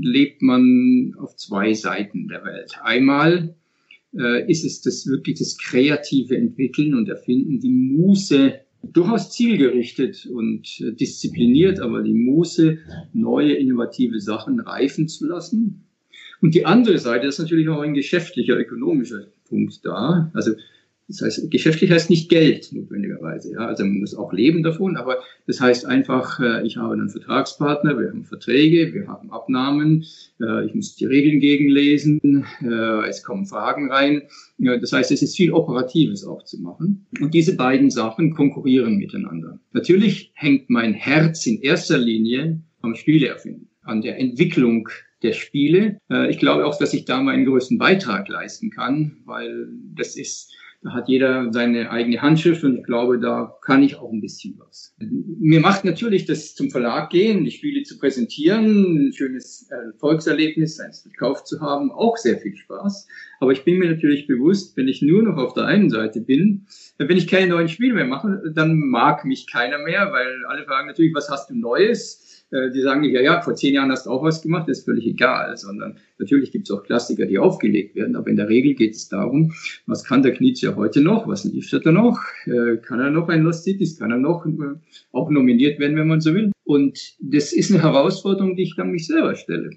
lebt 0.00 0.42
man 0.42 1.14
auf 1.16 1.36
zwei 1.36 1.74
Seiten 1.74 2.26
der 2.26 2.44
Welt. 2.44 2.72
Einmal 2.82 3.54
äh, 4.18 4.50
ist 4.50 4.64
es 4.64 4.80
das 4.82 5.06
wirklich 5.06 5.38
das 5.38 5.56
kreative 5.58 6.36
Entwickeln 6.36 6.96
und 6.96 7.08
Erfinden, 7.08 7.60
die 7.60 7.70
Muße 7.70 8.54
durchaus 8.82 9.30
zielgerichtet 9.30 10.26
und 10.26 10.80
äh, 10.80 10.92
diszipliniert, 10.92 11.78
aber 11.78 12.02
die 12.02 12.14
Muße, 12.14 12.78
neue 13.12 13.52
innovative 13.52 14.18
Sachen 14.18 14.58
reifen 14.58 15.06
zu 15.06 15.28
lassen. 15.28 15.84
Und 16.40 16.56
die 16.56 16.66
andere 16.66 16.98
Seite 16.98 17.28
ist 17.28 17.38
natürlich 17.38 17.68
auch 17.68 17.82
ein 17.82 17.94
geschäftlicher, 17.94 18.58
ökonomischer 18.58 19.28
Punkt 19.48 19.84
da. 19.84 20.32
Also 20.34 20.54
das 21.08 21.20
heißt, 21.20 21.50
geschäftlich 21.50 21.90
heißt 21.90 22.10
nicht 22.10 22.28
Geld 22.28 22.72
notwendigerweise. 22.72 23.52
Ja? 23.52 23.66
Also 23.66 23.84
man 23.84 23.98
muss 23.98 24.14
auch 24.14 24.32
leben 24.32 24.62
davon, 24.62 24.96
aber 24.96 25.18
das 25.46 25.60
heißt 25.60 25.84
einfach, 25.84 26.40
äh, 26.40 26.64
ich 26.66 26.76
habe 26.76 26.94
einen 26.94 27.10
Vertragspartner, 27.10 27.98
wir 27.98 28.08
haben 28.08 28.24
Verträge, 28.24 28.94
wir 28.94 29.08
haben 29.08 29.30
Abnahmen, 29.30 30.04
äh, 30.40 30.64
ich 30.64 30.74
muss 30.74 30.94
die 30.94 31.04
Regeln 31.04 31.40
gegenlesen, 31.40 32.46
äh, 32.62 33.08
es 33.08 33.22
kommen 33.22 33.46
Fragen 33.46 33.90
rein. 33.90 34.22
Das 34.58 34.92
heißt, 34.92 35.10
es 35.10 35.22
ist 35.22 35.36
viel 35.36 35.52
Operatives 35.52 36.24
auch 36.24 36.44
zu 36.44 36.60
machen. 36.60 37.06
Und 37.20 37.34
diese 37.34 37.56
beiden 37.56 37.90
Sachen 37.90 38.32
konkurrieren 38.32 38.96
miteinander. 38.96 39.58
Natürlich 39.72 40.32
hängt 40.34 40.70
mein 40.70 40.94
Herz 40.94 41.46
in 41.46 41.60
erster 41.60 41.98
Linie 41.98 42.60
am 42.80 42.94
Spieleerfinden, 42.94 43.68
an 43.82 44.02
der 44.02 44.18
Entwicklung 44.20 44.88
der 45.22 45.32
Spiele. 45.32 45.98
Ich 46.28 46.38
glaube 46.38 46.64
auch, 46.64 46.78
dass 46.78 46.94
ich 46.94 47.04
da 47.06 47.20
meinen 47.22 47.44
größten 47.44 47.78
Beitrag 47.78 48.28
leisten 48.28 48.70
kann, 48.70 49.16
weil 49.24 49.68
das 49.94 50.16
ist 50.16 50.52
da 50.82 50.92
hat 50.94 51.08
jeder 51.08 51.52
seine 51.52 51.90
eigene 51.90 52.20
Handschrift 52.20 52.64
und 52.64 52.78
ich 52.78 52.84
glaube, 52.84 53.20
da 53.20 53.56
kann 53.62 53.82
ich 53.82 53.96
auch 53.96 54.12
ein 54.12 54.20
bisschen 54.20 54.58
was. 54.58 54.94
Mir 54.98 55.60
macht 55.60 55.84
natürlich 55.84 56.26
das 56.26 56.54
zum 56.56 56.70
Verlag 56.70 57.10
gehen, 57.10 57.44
die 57.44 57.52
Spiele 57.52 57.84
zu 57.84 57.98
präsentieren, 57.98 59.08
ein 59.08 59.12
schönes 59.12 59.68
Erfolgserlebnis, 59.70 60.80
eins 60.80 61.04
gekauft 61.04 61.46
zu 61.46 61.60
haben, 61.60 61.92
auch 61.92 62.16
sehr 62.16 62.38
viel 62.38 62.56
Spaß. 62.56 63.06
Aber 63.38 63.52
ich 63.52 63.64
bin 63.64 63.78
mir 63.78 63.90
natürlich 63.90 64.26
bewusst, 64.26 64.76
wenn 64.76 64.88
ich 64.88 65.02
nur 65.02 65.22
noch 65.22 65.36
auf 65.36 65.54
der 65.54 65.66
einen 65.66 65.88
Seite 65.88 66.20
bin, 66.20 66.66
wenn 66.98 67.16
ich 67.16 67.28
keine 67.28 67.48
neuen 67.48 67.68
Spiele 67.68 67.94
mehr 67.94 68.06
mache, 68.06 68.42
dann 68.54 68.76
mag 68.76 69.24
mich 69.24 69.50
keiner 69.50 69.78
mehr, 69.78 70.10
weil 70.12 70.44
alle 70.48 70.64
fragen 70.64 70.88
natürlich, 70.88 71.14
was 71.14 71.30
hast 71.30 71.50
du 71.50 71.54
Neues? 71.54 72.31
Äh, 72.52 72.70
die 72.70 72.82
sagen 72.82 73.00
nicht, 73.00 73.14
ja, 73.14 73.22
ja, 73.22 73.40
vor 73.40 73.54
zehn 73.54 73.74
Jahren 73.74 73.90
hast 73.90 74.06
du 74.06 74.10
auch 74.10 74.22
was 74.22 74.42
gemacht, 74.42 74.68
das 74.68 74.80
ist 74.80 74.84
völlig 74.84 75.06
egal, 75.06 75.56
sondern 75.56 75.96
natürlich 76.18 76.52
gibt 76.52 76.68
es 76.68 76.70
auch 76.70 76.82
Klassiker, 76.82 77.24
die 77.24 77.38
aufgelegt 77.38 77.96
werden, 77.96 78.14
aber 78.14 78.28
in 78.28 78.36
der 78.36 78.48
Regel 78.48 78.74
geht 78.74 78.94
es 78.94 79.08
darum, 79.08 79.52
was 79.86 80.04
kann 80.04 80.22
der 80.22 80.34
Knizia 80.34 80.76
heute 80.76 81.00
noch, 81.00 81.26
was 81.26 81.44
liefert 81.44 81.86
er 81.86 81.92
noch, 81.92 82.20
äh, 82.44 82.76
kann 82.76 83.00
er 83.00 83.10
noch 83.10 83.28
ein 83.28 83.42
Lost 83.42 83.64
Cities, 83.64 83.98
kann 83.98 84.10
er 84.10 84.18
noch 84.18 84.44
äh, 84.44 84.50
auch 85.12 85.30
nominiert 85.30 85.78
werden, 85.78 85.96
wenn 85.96 86.08
man 86.08 86.20
so 86.20 86.34
will. 86.34 86.52
Und 86.64 87.14
das 87.20 87.52
ist 87.54 87.72
eine 87.72 87.82
Herausforderung, 87.82 88.54
die 88.54 88.64
ich 88.64 88.76
dann 88.76 88.90
mich 88.90 89.06
selber 89.06 89.34
stelle, 89.34 89.70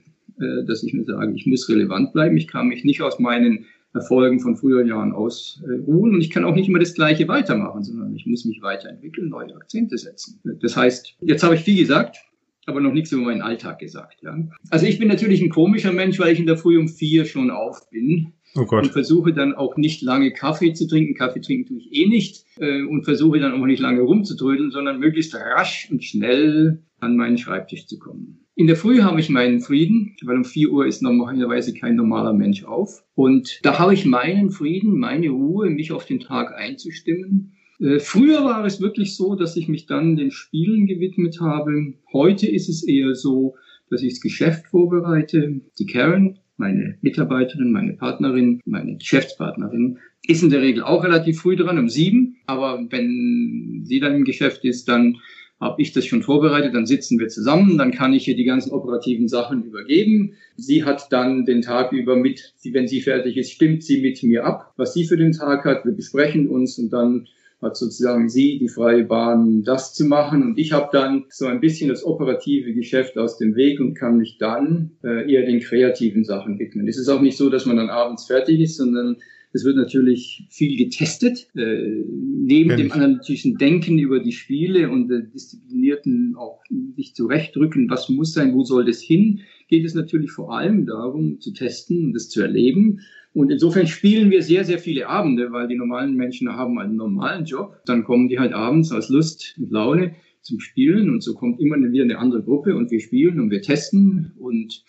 dass 0.68 0.83
ich 0.83 0.94
mir 0.94 1.06
sage, 1.06 1.33
ich 1.33 1.45
muss 1.45 1.68
relevant 1.69 2.12
bleiben, 2.12 2.36
ich 2.36 2.48
kann 2.48 2.68
mich 2.68 2.83
nicht 2.83 3.01
aus 3.01 3.19
meinen 3.19 3.66
Erfolgen 3.94 4.42
von 4.42 4.57
früheren 4.57 4.88
Jahren 4.88 5.13
ausruhen 5.13 6.13
und 6.13 6.22
ich 6.22 6.30
kann 6.30 6.44
auch 6.44 6.54
nicht 6.54 6.68
immer 6.68 6.80
das 6.80 6.94
Gleiche 6.94 7.27
weitermachen, 7.27 7.83
sondern 7.83 8.13
ich 8.13 8.25
muss 8.25 8.45
mich 8.45 8.62
weiterentwickeln, 8.62 9.30
neue 9.30 9.56
Akzente 9.56 9.98
setzen. 9.98 10.39
Das 10.62 10.75
heißt, 10.75 11.16
jetzt 11.22 11.44
habe 11.44 11.56
ich 11.56 11.62
viel 11.62 11.80
gesagt, 11.80 12.18
aber 12.65 12.81
noch 12.81 12.94
nichts 12.94 13.12
über 13.12 13.23
meinen 13.23 13.41
Alltag 13.41 13.79
gesagt. 13.79 14.21
Ja. 14.23 14.38
Also 14.69 14.85
ich 14.85 15.00
bin 15.00 15.07
natürlich 15.07 15.41
ein 15.41 15.50
komischer 15.50 15.91
Mensch, 15.91 16.19
weil 16.19 16.33
ich 16.33 16.39
in 16.39 16.45
der 16.45 16.57
Früh 16.57 16.77
um 16.77 16.88
vier 16.88 17.25
schon 17.25 17.51
auf 17.51 17.89
bin. 17.89 18.33
Oh 18.56 18.65
Gott. 18.65 18.85
Und 18.85 18.91
versuche 18.91 19.33
dann 19.33 19.53
auch 19.53 19.75
nicht 19.75 20.01
lange 20.01 20.31
Kaffee 20.31 20.74
zu 20.74 20.88
trinken. 20.88 21.13
Kaffee 21.13 21.41
trinken 21.41 21.67
tue 21.67 21.77
ich 21.77 21.93
eh 21.93 22.07
nicht. 22.07 22.45
Äh, 22.57 22.84
und 22.84 23.03
versuche 23.03 23.39
dann 23.39 23.53
auch 23.53 23.65
nicht 23.65 23.81
lange 23.81 24.01
rumzutrödeln, 24.01 24.72
sondern 24.72 25.00
möglichst 25.00 25.36
rasch 25.36 25.89
und 25.91 26.03
schnell 26.03 26.81
an 27.00 27.17
meinen 27.17 27.38
Schreibtisch 27.38 27.86
zu 27.86 28.00
kommen. 28.00 28.39
In 28.55 28.67
der 28.67 28.77
Früh 28.77 29.01
habe 29.01 29.19
ich 29.19 29.29
meinen 29.29 29.60
Frieden, 29.60 30.15
weil 30.24 30.38
um 30.38 30.45
vier 30.45 30.72
Uhr 30.72 30.88
ist 30.88 31.01
normalerweise 31.01 31.74
kein 31.74 31.95
normaler 31.98 32.31
Mensch 32.31 32.63
auf. 32.63 33.03
Und 33.13 33.60
da 33.63 33.77
habe 33.77 33.93
ich 33.93 34.05
meinen 34.05 34.50
Frieden, 34.50 34.98
meine 34.98 35.29
Ruhe, 35.29 35.69
mich 35.69 35.91
auf 35.91 36.05
den 36.05 36.22
Tag 36.22 36.55
einzustimmen 36.55 37.51
früher 38.00 38.44
war 38.44 38.65
es 38.65 38.82
wirklich 38.82 39.15
so, 39.15 39.36
dass 39.36 39.55
ich 39.55 39.67
mich 39.67 39.86
dann 39.86 40.15
den 40.15 40.32
Spielen 40.32 40.88
gewidmet 40.88 41.39
habe. 41.41 41.94
Heute 42.13 42.48
ist 42.48 42.70
es 42.70 42.88
eher 42.88 43.15
so, 43.15 43.55
dass 43.89 44.01
ich 44.01 44.13
das 44.13 44.22
Geschäft 44.22 44.67
vorbereite. 44.67 45.62
Die 45.79 45.86
Karen, 45.86 46.39
meine 46.58 46.98
Mitarbeiterin, 47.01 47.72
meine 47.72 47.94
Partnerin, 47.94 48.62
meine 48.65 48.98
Geschäftspartnerin, 48.98 50.00
ist 50.27 50.44
in 50.44 50.50
der 50.50 50.62
Regel 50.62 50.84
auch 50.84 51.03
relativ 51.03 51.41
früh 51.41 51.55
dran, 51.55 51.77
um 51.77 51.89
sieben. 51.89 52.38
Aber 52.46 52.86
wenn 52.89 53.82
sie 53.84 54.00
dann 54.00 54.15
im 54.15 54.24
Geschäft 54.24 54.65
ist, 54.65 54.88
dann 54.88 55.17
habe 55.60 55.82
ich 55.82 55.94
das 55.94 56.05
schon 56.05 56.22
vorbereitet, 56.22 56.75
dann 56.75 56.86
sitzen 56.86 57.17
wir 57.17 57.29
zusammen, 57.29 57.77
dann 57.77 57.91
kann 57.91 58.13
ich 58.13 58.27
ihr 58.27 58.36
die 58.36 58.44
ganzen 58.44 58.72
operativen 58.72 59.29
Sachen 59.29 59.63
übergeben. 59.63 60.34
Sie 60.58 60.84
hat 60.84 61.12
dann 61.12 61.46
den 61.46 61.62
Tag 61.62 61.94
über 61.94 62.15
mit, 62.15 62.53
wenn 62.72 62.88
sie 62.88 63.01
fertig 63.01 63.38
ist, 63.38 63.51
stimmt 63.51 63.84
sie 63.84 64.01
mit 64.01 64.22
mir 64.24 64.46
ab, 64.46 64.74
was 64.75 64.94
sie 64.94 65.05
für 65.05 65.17
den 65.17 65.32
Tag 65.32 65.63
hat. 65.63 65.86
Wir 65.86 65.94
besprechen 65.94 66.50
uns 66.50 66.77
und 66.77 66.91
dann 66.91 67.27
hat 67.62 67.77
sozusagen 67.77 68.29
sie 68.29 68.59
die 68.59 68.69
freie 68.69 69.03
Bahn, 69.03 69.63
das 69.63 69.93
zu 69.93 70.05
machen. 70.05 70.43
Und 70.43 70.59
ich 70.59 70.71
habe 70.71 70.89
dann 70.91 71.25
so 71.29 71.47
ein 71.47 71.62
bisschen 71.62 71.89
das 71.89 72.05
operative 72.05 72.74
Geschäft 72.74 73.17
aus 73.17 73.38
dem 73.38 73.55
Weg 73.55 73.79
und 73.79 73.95
kann 73.95 74.17
mich 74.17 74.38
dann 74.38 74.91
äh, 75.03 75.31
eher 75.31 75.45
den 75.45 75.62
kreativen 75.62 76.24
Sachen 76.24 76.59
widmen. 76.59 76.88
Es 76.88 76.97
ist 76.97 77.09
auch 77.09 77.21
nicht 77.21 77.38
so, 77.38 77.50
dass 77.50 77.65
man 77.65 77.77
dann 77.77 77.89
abends 77.89 78.25
fertig 78.25 78.59
ist, 78.59 78.77
sondern 78.77 79.17
es 79.55 79.63
wird 79.63 79.77
natürlich 79.77 80.45
viel 80.50 80.77
getestet. 80.77 81.47
Äh, 81.55 82.03
neben 82.05 82.71
Wenn 82.71 82.77
dem 82.77 82.91
analytischen 82.91 83.57
Denken 83.57 83.97
über 83.97 84.19
die 84.19 84.33
Spiele 84.33 84.89
und 84.91 85.07
der 85.07 85.21
disziplinierten 85.21 86.35
auch 86.38 86.62
sich 86.97 87.15
zurechtdrücken, 87.15 87.89
was 87.89 88.09
muss 88.09 88.33
sein, 88.33 88.53
wo 88.53 88.63
soll 88.63 88.83
das 88.83 89.01
hin, 89.01 89.39
geht 89.69 89.85
es 89.85 89.95
natürlich 89.95 90.31
vor 90.31 90.53
allem 90.53 90.85
darum, 90.85 91.39
zu 91.39 91.53
testen 91.53 92.05
und 92.05 92.13
das 92.13 92.27
zu 92.27 92.41
erleben. 92.41 93.00
Und 93.33 93.50
insofern 93.50 93.88
spielen 93.88 94.29
wir 94.29 94.41
sehr, 94.41 94.65
sehr 94.65 94.79
viele 94.79 95.07
Abende, 95.07 95.51
weil 95.53 95.69
die 95.69 95.75
normalen 95.75 96.15
Menschen 96.15 96.50
haben 96.50 96.77
einen 96.77 96.97
normalen 96.97 97.45
Job. 97.45 97.77
Dann 97.85 98.03
kommen 98.03 98.27
die 98.27 98.39
halt 98.39 98.51
abends 98.51 98.91
aus 98.91 99.07
Lust 99.07 99.55
und 99.57 99.71
Laune 99.71 100.15
zum 100.41 100.59
Spielen 100.59 101.09
und 101.09 101.24
so 101.24 101.33
kommt 101.33 101.59
immer 101.59 101.77
wieder 101.77 102.03
eine 102.03 102.19
andere 102.19 102.43
Gruppe 102.43 102.75
und 102.75 102.91
wir 102.91 103.00
spielen 103.00 103.39
und 103.39 103.50
wir 103.50 103.62
testen 103.62 104.33
und 104.38 104.83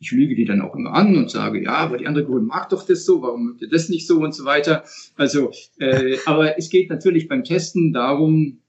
Ich 0.00 0.12
lüge 0.12 0.36
die 0.36 0.44
dann 0.44 0.60
auch 0.60 0.76
immer 0.76 0.94
an 0.94 1.16
und 1.16 1.30
sage, 1.30 1.62
ja, 1.62 1.74
aber 1.74 1.98
die 1.98 2.06
andere 2.06 2.24
Gruppe 2.24 2.40
mag 2.40 2.68
doch 2.68 2.86
das 2.86 3.04
so, 3.04 3.20
warum 3.22 3.46
mögt 3.46 3.62
ihr 3.62 3.68
das 3.68 3.88
nicht 3.88 4.06
so 4.06 4.20
und 4.20 4.32
so 4.32 4.44
weiter. 4.44 4.84
Also, 5.16 5.50
äh, 5.78 6.18
aber 6.24 6.56
es 6.56 6.70
geht 6.70 6.88
natürlich 6.88 7.26
beim 7.26 7.42
Testen 7.42 7.92
darum, 7.92 8.60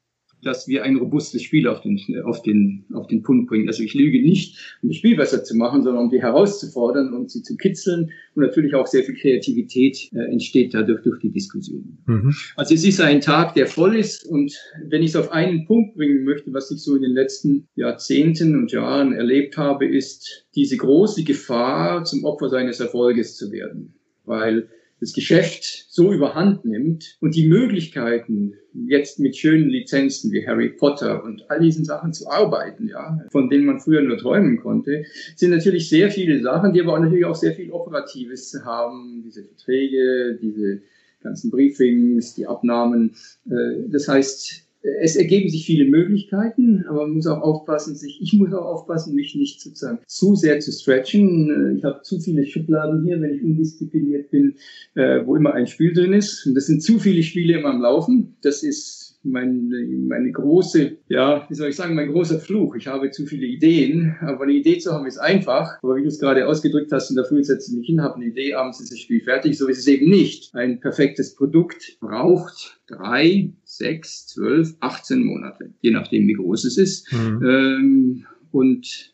dass 0.44 0.68
wir 0.68 0.84
ein 0.84 0.96
robustes 0.96 1.42
Spiel 1.44 1.68
auf 1.68 1.82
den, 1.82 2.00
auf 2.24 2.42
den, 2.42 2.86
auf 2.94 3.08
den 3.08 3.24
Punkt 3.24 3.50
bringen. 3.50 3.68
Also 3.68 3.84
ich 3.84 3.94
lüge 3.94 4.22
nicht, 4.22 4.78
um 4.82 4.90
das 4.90 4.98
Spiel 4.98 5.16
besser 5.16 5.44
zu 5.44 5.56
machen, 5.56 5.84
sondern 5.84 6.06
um 6.06 6.10
die 6.10 6.22
herauszufordern 6.22 7.14
und 7.14 7.30
sie 7.30 7.44
zu 7.44 7.58
kitzeln. 7.58 8.12
Und 8.36 8.44
natürlich 8.44 8.74
auch 8.76 8.88
sehr 8.88 9.04
viel 9.04 9.16
Kreativität 9.16 10.10
äh, 10.14 10.32
entsteht 10.32 10.74
dadurch 10.74 11.02
durch 11.04 11.20
die 11.20 11.32
Diskussion. 11.32 11.98
Mhm. 12.06 12.34
Also 12.56 12.74
es 12.74 12.86
ist 12.86 13.02
ein 13.02 13.22
Tag, 13.22 13.54
der 13.56 13.68
voll 13.68 13.96
ist. 13.96 14.26
Und 14.26 14.54
wenn 14.88 15.02
ich 15.02 15.10
es 15.10 15.16
auf 15.16 15.32
einen 15.32 15.66
Punkt 15.66 15.96
bringen 15.96 16.24
möchte, 16.24 16.54
was 16.54 16.72
ich 16.72 16.82
so 16.82 16.96
in 16.96 17.02
den 17.02 17.14
letzten 17.14 17.68
Jahrzehnten 17.76 18.56
und 18.56 18.72
Jahren 18.72 19.14
erlebt 19.14 19.58
habe, 19.58 19.86
ist 19.86 20.48
diese 20.56 20.78
große 20.78 21.24
Gefahr, 21.24 22.04
zum 22.04 22.24
Opfer 22.24 22.50
seines 22.50 22.80
Erfolges 22.80 23.36
zu 23.36 23.52
werden. 23.52 23.94
Weil 24.26 24.70
das 25.00 25.14
Geschäft 25.14 25.86
so 25.90 26.12
überhand 26.12 26.66
nimmt 26.66 27.18
und 27.22 27.36
die 27.36 27.48
Möglichkeiten, 27.48 28.54
jetzt 28.74 29.20
mit 29.20 29.36
schönen 29.36 29.70
Lizenzen 29.70 30.32
wie 30.32 30.46
Harry 30.46 30.70
Potter 30.70 31.24
und 31.24 31.50
all 31.50 31.60
diesen 31.60 31.86
Sachen 31.86 32.14
zu 32.14 32.30
arbeiten, 32.30 32.88
ja, 32.88 33.20
von 33.32 33.50
denen 33.50 33.66
man 33.66 33.80
früher 33.80 34.02
nur 34.02 34.18
träumen 34.18 34.58
konnte, 34.58 35.06
sind 35.36 35.52
natürlich 35.52 35.90
sehr 35.90 36.12
viele 36.12 36.42
Sachen, 36.42 36.74
die 36.74 36.82
aber 36.82 36.94
auch 36.94 37.00
natürlich 37.00 37.26
auch 37.26 37.36
sehr 37.36 37.54
viel 37.54 37.72
Operatives 37.72 38.60
haben, 38.64 39.24
diese 39.26 39.44
Verträge, 39.44 40.38
diese 40.42 40.82
ganzen 41.22 41.52
Briefings, 41.52 42.36
die 42.36 42.48
Abnahmen. 42.48 43.16
Äh, 43.50 43.90
das 43.90 44.08
heißt, 44.08 44.69
es 44.82 45.16
ergeben 45.16 45.50
sich 45.50 45.66
viele 45.66 45.86
Möglichkeiten, 45.86 46.86
aber 46.88 47.02
man 47.02 47.16
muss 47.16 47.28
auch 47.28 47.42
aufpassen, 47.42 47.96
sich, 47.96 48.22
ich 48.22 48.34
muss 48.34 48.54
auch 48.54 48.66
aufpassen, 48.66 49.14
mich 49.14 49.36
nicht 49.36 49.60
sozusagen 49.60 50.00
zu 50.06 50.36
sehr 50.36 50.60
zu 50.60 50.72
stretchen. 50.72 51.78
Ich 51.78 51.84
habe 51.84 52.02
zu 52.04 52.20
viele 52.20 52.46
Schubladen 52.46 53.04
hier, 53.04 53.20
wenn 53.22 53.36
ich 53.36 53.44
undiszipliniert 53.44 54.32
bin, 54.32 54.56
äh, 54.96 55.26
wo 55.26 55.36
immer 55.36 55.54
ein 55.54 55.68
Spiel 55.68 55.94
drin 55.94 56.14
ist. 56.14 56.46
Und 56.46 56.56
das 56.56 56.68
sind 56.68 56.82
zu 56.82 56.98
viele 57.00 57.24
Spiele 57.24 57.60
immer 57.60 57.70
am 57.70 57.82
Laufen. 57.82 58.38
Das 58.42 58.64
ist 58.64 58.99
meine, 59.24 59.62
meine 60.08 60.32
große, 60.32 60.98
ja, 61.10 61.46
wie 61.50 61.54
soll 61.54 61.70
ich 61.70 61.76
sagen, 61.76 61.96
mein 61.96 62.12
großer 62.12 62.40
Fluch. 62.40 62.76
Ich 62.76 62.88
habe 62.88 63.12
zu 63.12 63.26
viele 63.26 63.46
Ideen, 63.46 64.16
aber 64.22 64.44
eine 64.44 64.54
Idee 64.54 64.78
zu 64.78 64.92
haben 64.92 65.06
ist 65.06 65.18
einfach. 65.18 65.78
Aber 65.82 65.96
wie 65.96 66.02
du 66.02 66.08
es 66.08 66.20
gerade 66.20 66.48
ausgedrückt 66.48 66.92
hast, 66.92 67.10
in 67.10 67.16
der 67.16 67.26
Früh 67.26 67.44
setze 67.44 67.72
ich 67.72 67.78
mich 67.78 67.88
hin, 67.88 68.02
habe 68.02 68.16
eine 68.16 68.26
Idee, 68.26 68.54
abends 68.54 68.80
ist 68.80 68.92
das 68.92 69.00
Spiel 69.00 69.22
fertig. 69.22 69.58
So 69.58 69.68
ist 69.68 69.80
es 69.80 69.88
eben 69.88 70.10
nicht. 70.10 70.56
Ein 70.56 70.80
perfektes 70.80 71.36
Produkt 71.36 71.98
braucht 72.00 72.80
drei, 72.88 73.54
sechs, 73.64 74.28
zwölf, 74.28 74.76
18 74.80 75.24
Monate, 75.24 75.74
je 75.82 75.92
nachdem, 75.92 76.28
wie 76.28 76.34
groß 76.34 76.66
es 76.66 76.78
ist. 76.78 77.12
Mhm. 77.12 77.44
Ähm, 77.44 78.26
und 78.52 79.14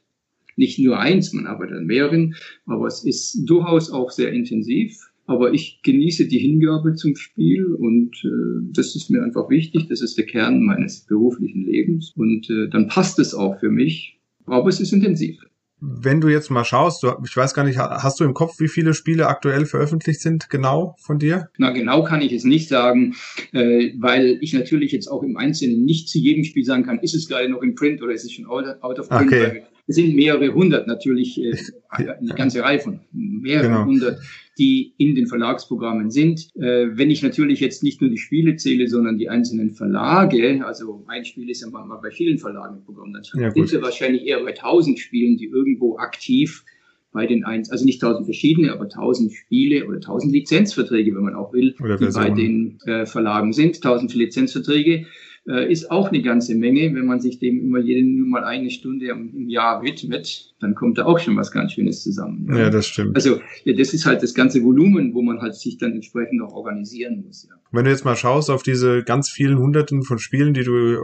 nicht 0.55 0.79
nur 0.79 0.99
eins, 0.99 1.33
man 1.33 1.47
arbeitet 1.47 1.77
an 1.77 1.85
mehreren, 1.85 2.35
aber 2.65 2.87
es 2.87 3.03
ist 3.03 3.43
durchaus 3.45 3.91
auch 3.91 4.11
sehr 4.11 4.31
intensiv. 4.31 5.11
Aber 5.27 5.53
ich 5.53 5.81
genieße 5.83 6.27
die 6.27 6.37
Hingabe 6.37 6.93
zum 6.93 7.15
Spiel 7.15 7.73
und 7.73 8.15
äh, 8.23 8.69
das 8.73 8.95
ist 8.95 9.09
mir 9.09 9.23
einfach 9.23 9.49
wichtig. 9.49 9.87
Das 9.89 10.01
ist 10.01 10.17
der 10.17 10.25
Kern 10.25 10.63
meines 10.63 11.05
beruflichen 11.05 11.65
Lebens 11.65 12.13
und 12.15 12.49
äh, 12.49 12.69
dann 12.69 12.87
passt 12.87 13.17
es 13.19 13.33
auch 13.33 13.59
für 13.59 13.69
mich. 13.69 14.19
Aber 14.45 14.69
es 14.69 14.79
ist 14.79 14.93
intensiv. 14.93 15.39
Wenn 15.81 16.21
du 16.21 16.29
jetzt 16.29 16.49
mal 16.49 16.63
schaust, 16.63 17.03
du, 17.03 17.11
ich 17.25 17.35
weiß 17.35 17.53
gar 17.53 17.63
nicht, 17.65 17.77
hast 17.77 18.19
du 18.19 18.23
im 18.23 18.33
Kopf, 18.33 18.59
wie 18.59 18.69
viele 18.69 18.93
Spiele 18.93 19.27
aktuell 19.27 19.65
veröffentlicht 19.65 20.21
sind, 20.21 20.49
genau 20.49 20.95
von 20.99 21.19
dir? 21.19 21.49
Na, 21.57 21.71
genau 21.71 22.03
kann 22.03 22.21
ich 22.21 22.31
es 22.31 22.43
nicht 22.43 22.69
sagen, 22.69 23.15
äh, 23.51 23.91
weil 23.99 24.37
ich 24.41 24.53
natürlich 24.53 24.91
jetzt 24.93 25.07
auch 25.07 25.21
im 25.21 25.37
Einzelnen 25.37 25.83
nicht 25.83 26.07
zu 26.07 26.17
jedem 26.17 26.43
Spiel 26.43 26.63
sagen 26.63 26.83
kann, 26.83 26.99
ist 26.99 27.13
es 27.13 27.27
gerade 27.27 27.49
noch 27.49 27.61
in 27.61 27.75
Print 27.75 28.01
oder 28.01 28.13
ist 28.13 28.23
es 28.23 28.31
schon 28.31 28.45
out, 28.45 28.65
out 28.81 28.99
of 28.99 29.09
print? 29.09 29.27
Okay. 29.27 29.63
Es 29.87 29.95
sind 29.95 30.15
mehrere 30.15 30.53
hundert 30.53 30.87
natürlich, 30.87 31.41
äh, 31.41 31.55
eine 31.89 32.33
ganze 32.35 32.61
Reihe 32.61 32.79
von 32.79 33.01
mehreren 33.11 33.71
genau. 33.71 33.85
hundert 33.85 34.19
die 34.57 34.93
in 34.97 35.15
den 35.15 35.27
Verlagsprogrammen 35.27 36.09
sind. 36.09 36.49
Äh, 36.55 36.97
wenn 36.97 37.11
ich 37.11 37.21
natürlich 37.21 37.59
jetzt 37.59 37.83
nicht 37.83 38.01
nur 38.01 38.09
die 38.09 38.17
Spiele 38.17 38.55
zähle, 38.55 38.87
sondern 38.87 39.17
die 39.17 39.29
einzelnen 39.29 39.71
Verlage, 39.71 40.65
also 40.65 41.03
ein 41.07 41.25
Spiel 41.25 41.49
ist 41.49 41.61
ja 41.61 41.67
manchmal 41.69 41.99
bei 42.01 42.11
vielen 42.11 42.37
Verlagen 42.37 42.77
im 42.77 42.85
Programm, 42.85 43.13
dann 43.13 43.23
ja, 43.33 43.51
sind 43.51 43.71
wir 43.71 43.81
wahrscheinlich 43.81 44.25
eher 44.25 44.41
bei 44.43 44.53
tausend 44.53 44.99
Spielen, 44.99 45.37
die 45.37 45.45
irgendwo 45.45 45.97
aktiv 45.97 46.63
bei 47.11 47.25
den 47.27 47.45
eins, 47.45 47.69
also 47.69 47.85
nicht 47.85 48.01
tausend 48.01 48.25
verschiedene, 48.25 48.73
aber 48.73 48.89
tausend 48.89 49.33
Spiele 49.33 49.87
oder 49.87 50.01
tausend 50.01 50.33
Lizenzverträge, 50.33 51.15
wenn 51.15 51.23
man 51.23 51.35
auch 51.35 51.53
will, 51.53 51.73
die 51.79 52.13
bei 52.13 52.29
den 52.29 52.77
äh, 52.85 53.05
Verlagen 53.05 53.53
sind, 53.53 53.81
tausend 53.81 54.13
Lizenzverträge 54.13 55.05
äh, 55.47 55.71
ist 55.71 55.91
auch 55.91 56.09
eine 56.09 56.21
ganze 56.21 56.55
Menge. 56.55 56.93
Wenn 56.93 57.05
man 57.05 57.19
sich 57.19 57.39
dem 57.39 57.59
immer 57.61 57.79
jeden 57.79 58.17
nur 58.17 58.27
mal 58.27 58.43
eine 58.43 58.69
Stunde 58.69 59.07
im 59.07 59.49
Jahr 59.49 59.83
widmet, 59.83 60.53
dann 60.59 60.75
kommt 60.75 60.97
da 60.97 61.05
auch 61.05 61.19
schon 61.19 61.37
was 61.37 61.51
ganz 61.51 61.73
Schönes 61.73 62.03
zusammen. 62.03 62.47
Ja, 62.49 62.57
ja 62.57 62.69
das 62.69 62.87
stimmt. 62.87 63.15
Also 63.15 63.39
ja, 63.63 63.73
das 63.73 63.93
ist 63.93 64.05
halt 64.05 64.23
das 64.23 64.33
ganze 64.33 64.63
Volumen, 64.63 65.13
wo 65.13 65.21
man 65.21 65.41
halt 65.41 65.55
sich 65.55 65.77
dann 65.77 65.93
entsprechend 65.93 66.41
auch 66.41 66.53
organisieren 66.53 67.23
muss. 67.25 67.47
Ja. 67.49 67.55
Wenn 67.71 67.85
du 67.85 67.91
jetzt 67.91 68.05
mal 68.05 68.15
schaust 68.15 68.49
auf 68.49 68.63
diese 68.63 69.03
ganz 69.03 69.29
vielen 69.29 69.57
Hunderten 69.57 70.03
von 70.03 70.19
Spielen, 70.19 70.53
die 70.53 70.63
du 70.63 70.97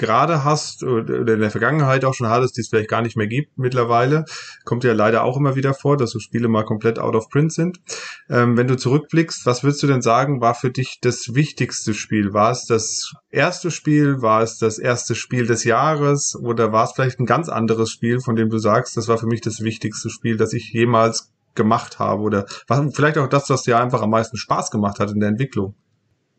gerade 0.00 0.44
hast 0.44 0.82
oder 0.82 1.34
in 1.34 1.40
der 1.40 1.50
Vergangenheit 1.50 2.04
auch 2.04 2.14
schon 2.14 2.28
hattest, 2.28 2.56
die 2.56 2.62
es 2.62 2.68
vielleicht 2.68 2.88
gar 2.88 3.02
nicht 3.02 3.16
mehr 3.16 3.26
gibt 3.26 3.58
mittlerweile. 3.58 4.24
Kommt 4.64 4.82
ja 4.82 4.94
leider 4.94 5.22
auch 5.22 5.36
immer 5.36 5.54
wieder 5.54 5.74
vor, 5.74 5.96
dass 5.96 6.10
so 6.10 6.18
Spiele 6.18 6.48
mal 6.48 6.64
komplett 6.64 6.98
out 6.98 7.14
of 7.14 7.28
print 7.28 7.52
sind. 7.52 7.80
Ähm, 8.28 8.56
wenn 8.56 8.66
du 8.66 8.76
zurückblickst, 8.76 9.46
was 9.46 9.62
würdest 9.62 9.82
du 9.82 9.86
denn 9.86 10.02
sagen, 10.02 10.40
war 10.40 10.54
für 10.54 10.70
dich 10.70 10.98
das 11.00 11.34
wichtigste 11.34 11.94
Spiel? 11.94 12.32
War 12.32 12.50
es 12.50 12.64
das 12.64 13.12
erste 13.30 13.70
Spiel? 13.70 14.22
War 14.22 14.42
es 14.42 14.58
das 14.58 14.78
erste 14.78 15.14
Spiel 15.14 15.46
des 15.46 15.64
Jahres? 15.64 16.34
Oder 16.34 16.72
war 16.72 16.84
es 16.84 16.92
vielleicht 16.92 17.20
ein 17.20 17.26
ganz 17.26 17.48
anderes 17.50 17.90
Spiel, 17.90 18.20
von 18.20 18.36
dem 18.36 18.48
du 18.48 18.58
sagst, 18.58 18.96
das 18.96 19.06
war 19.06 19.18
für 19.18 19.26
mich 19.26 19.42
das 19.42 19.60
wichtigste 19.60 20.08
Spiel, 20.08 20.38
das 20.38 20.54
ich 20.54 20.72
jemals 20.72 21.30
gemacht 21.54 21.98
habe? 21.98 22.22
Oder 22.22 22.46
was, 22.66 22.80
vielleicht 22.94 23.18
auch 23.18 23.28
das, 23.28 23.50
was 23.50 23.64
dir 23.64 23.78
einfach 23.78 24.00
am 24.00 24.10
meisten 24.10 24.38
Spaß 24.38 24.70
gemacht 24.70 24.98
hat 24.98 25.12
in 25.12 25.20
der 25.20 25.28
Entwicklung? 25.28 25.74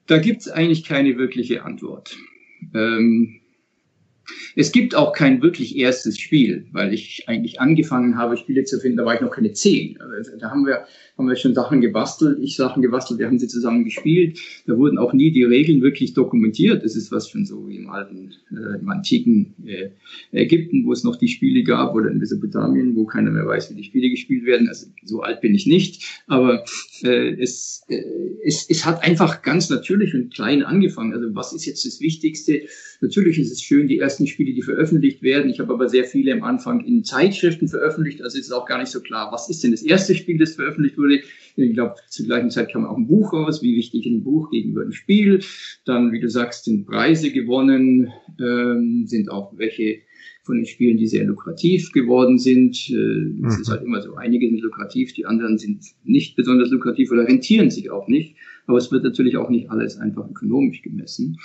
Da 0.07 0.17
gibt 0.17 0.41
es 0.41 0.49
eigentlich 0.49 0.83
keine 0.83 1.17
wirkliche 1.17 1.63
Antwort. 1.63 2.17
Ähm, 2.73 3.40
es 4.55 4.71
gibt 4.71 4.95
auch 4.95 5.13
kein 5.13 5.41
wirklich 5.41 5.77
erstes 5.77 6.19
Spiel, 6.19 6.65
weil 6.71 6.93
ich 6.93 7.23
eigentlich 7.27 7.59
angefangen 7.59 8.17
habe, 8.17 8.37
Spiele 8.37 8.63
zu 8.63 8.79
finden, 8.79 8.97
da 8.97 9.05
war 9.05 9.15
ich 9.15 9.21
noch 9.21 9.31
keine 9.31 9.53
zehn. 9.53 9.99
Also, 9.99 10.31
da 10.39 10.51
haben 10.51 10.65
wir, 10.65 10.85
haben 11.17 11.27
wir 11.27 11.35
schon 11.35 11.53
Sachen 11.53 11.81
gebastelt, 11.81 12.39
ich 12.41 12.55
Sachen 12.55 12.81
gebastelt, 12.81 13.19
wir 13.19 13.27
haben 13.27 13.39
sie 13.39 13.47
zusammen 13.47 13.83
gespielt. 13.83 14.39
Da 14.67 14.77
wurden 14.77 14.97
auch 14.97 15.13
nie 15.13 15.31
die 15.31 15.43
Regeln 15.43 15.81
wirklich 15.81 16.13
dokumentiert. 16.13 16.83
Das 16.83 16.95
ist 16.95 17.11
was 17.11 17.29
schon 17.29 17.45
so 17.45 17.67
wie 17.67 17.77
im 17.77 17.89
alten, 17.89 18.31
äh, 18.51 18.79
im 18.79 18.89
antiken 18.89 19.53
äh, 19.65 19.89
Ägypten, 20.31 20.85
wo 20.85 20.93
es 20.93 21.03
noch 21.03 21.15
die 21.15 21.27
Spiele 21.27 21.63
gab, 21.63 21.95
oder 21.95 22.09
in 22.09 22.17
Mesopotamien, 22.17 22.95
wo 22.95 23.05
keiner 23.05 23.31
mehr 23.31 23.45
weiß, 23.45 23.71
wie 23.71 23.75
die 23.75 23.83
Spiele 23.83 24.09
gespielt 24.09 24.45
werden. 24.45 24.67
Also 24.67 24.87
so 25.03 25.21
alt 25.21 25.41
bin 25.41 25.55
ich 25.55 25.65
nicht, 25.65 26.03
aber 26.27 26.63
äh, 27.03 27.41
es, 27.41 27.83
äh, 27.89 28.01
es, 28.43 28.69
es 28.69 28.85
hat 28.85 29.03
einfach 29.03 29.41
ganz 29.41 29.69
natürlich 29.69 30.13
und 30.13 30.33
klein 30.33 30.63
angefangen. 30.63 31.13
Also 31.13 31.33
was 31.35 31.53
ist 31.53 31.65
jetzt 31.65 31.85
das 31.85 31.99
Wichtigste? 32.01 32.63
Natürlich 33.01 33.39
ist 33.39 33.51
es 33.51 33.63
schön, 33.63 33.87
die 33.87 33.97
ersten 33.97 34.27
Spiele, 34.27 34.53
die 34.53 34.61
veröffentlicht 34.61 35.23
werden. 35.23 35.49
Ich 35.49 35.59
habe 35.59 35.73
aber 35.73 35.89
sehr 35.89 36.03
viele 36.03 36.33
am 36.33 36.43
Anfang 36.43 36.85
in 36.85 37.03
Zeitschriften 37.03 37.67
veröffentlicht. 37.67 38.21
Also 38.21 38.37
ist 38.37 38.45
es 38.45 38.51
auch 38.51 38.67
gar 38.67 38.77
nicht 38.77 38.91
so 38.91 39.01
klar, 39.01 39.31
was 39.31 39.49
ist 39.49 39.63
denn 39.63 39.71
das 39.71 39.81
erste 39.81 40.13
Spiel, 40.13 40.37
das 40.37 40.53
veröffentlicht 40.53 40.99
wurde. 40.99 41.21
Ich 41.55 41.73
glaube, 41.73 41.95
zur 42.09 42.27
gleichen 42.27 42.51
Zeit 42.51 42.71
kam 42.71 42.85
auch 42.85 42.95
ein 42.95 43.07
Buch 43.07 43.33
raus, 43.33 43.63
wie 43.63 43.75
wichtig 43.75 44.05
ein 44.05 44.23
Buch 44.23 44.51
gegenüber 44.51 44.83
dem 44.83 44.91
Spiel. 44.91 45.39
Dann, 45.83 46.11
wie 46.11 46.19
du 46.19 46.29
sagst, 46.29 46.65
sind 46.65 46.85
Preise 46.85 47.31
gewonnen, 47.31 48.09
ähm, 48.39 49.05
sind 49.07 49.31
auch 49.31 49.57
welche 49.57 50.01
von 50.43 50.57
den 50.57 50.65
Spielen, 50.65 50.97
die 50.97 51.07
sehr 51.07 51.25
lukrativ 51.25 51.91
geworden 51.91 52.37
sind. 52.37 52.75
Es 52.75 52.89
mhm. 52.91 53.47
ist 53.61 53.69
halt 53.69 53.83
immer 53.83 54.01
so, 54.01 54.15
einige 54.15 54.47
sind 54.47 54.61
lukrativ, 54.61 55.13
die 55.13 55.25
anderen 55.25 55.57
sind 55.57 55.85
nicht 56.03 56.35
besonders 56.35 56.69
lukrativ 56.69 57.11
oder 57.11 57.27
rentieren 57.27 57.71
sich 57.71 57.89
auch 57.89 58.07
nicht. 58.07 58.35
Aber 58.67 58.77
es 58.77 58.91
wird 58.91 59.03
natürlich 59.03 59.37
auch 59.37 59.49
nicht 59.49 59.71
alles 59.71 59.97
einfach 59.97 60.29
ökonomisch 60.29 60.81
gemessen. 60.81 61.37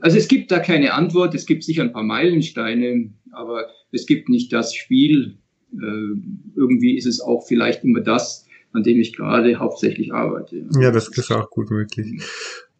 Also 0.00 0.18
es 0.18 0.28
gibt 0.28 0.50
da 0.50 0.58
keine 0.58 0.92
Antwort, 0.94 1.34
es 1.34 1.46
gibt 1.46 1.64
sicher 1.64 1.82
ein 1.82 1.92
paar 1.92 2.02
Meilensteine, 2.02 3.12
aber 3.32 3.68
es 3.92 4.06
gibt 4.06 4.28
nicht 4.28 4.52
das 4.52 4.74
Spiel. 4.74 5.38
Äh, 5.72 6.20
irgendwie 6.56 6.96
ist 6.96 7.06
es 7.06 7.20
auch 7.20 7.46
vielleicht 7.46 7.84
immer 7.84 8.00
das, 8.00 8.46
an 8.72 8.82
dem 8.82 9.00
ich 9.00 9.16
gerade 9.16 9.58
hauptsächlich 9.58 10.12
arbeite. 10.12 10.66
Ja, 10.78 10.90
das 10.90 11.08
ist 11.08 11.30
auch 11.30 11.50
gut 11.50 11.70
möglich. 11.70 12.22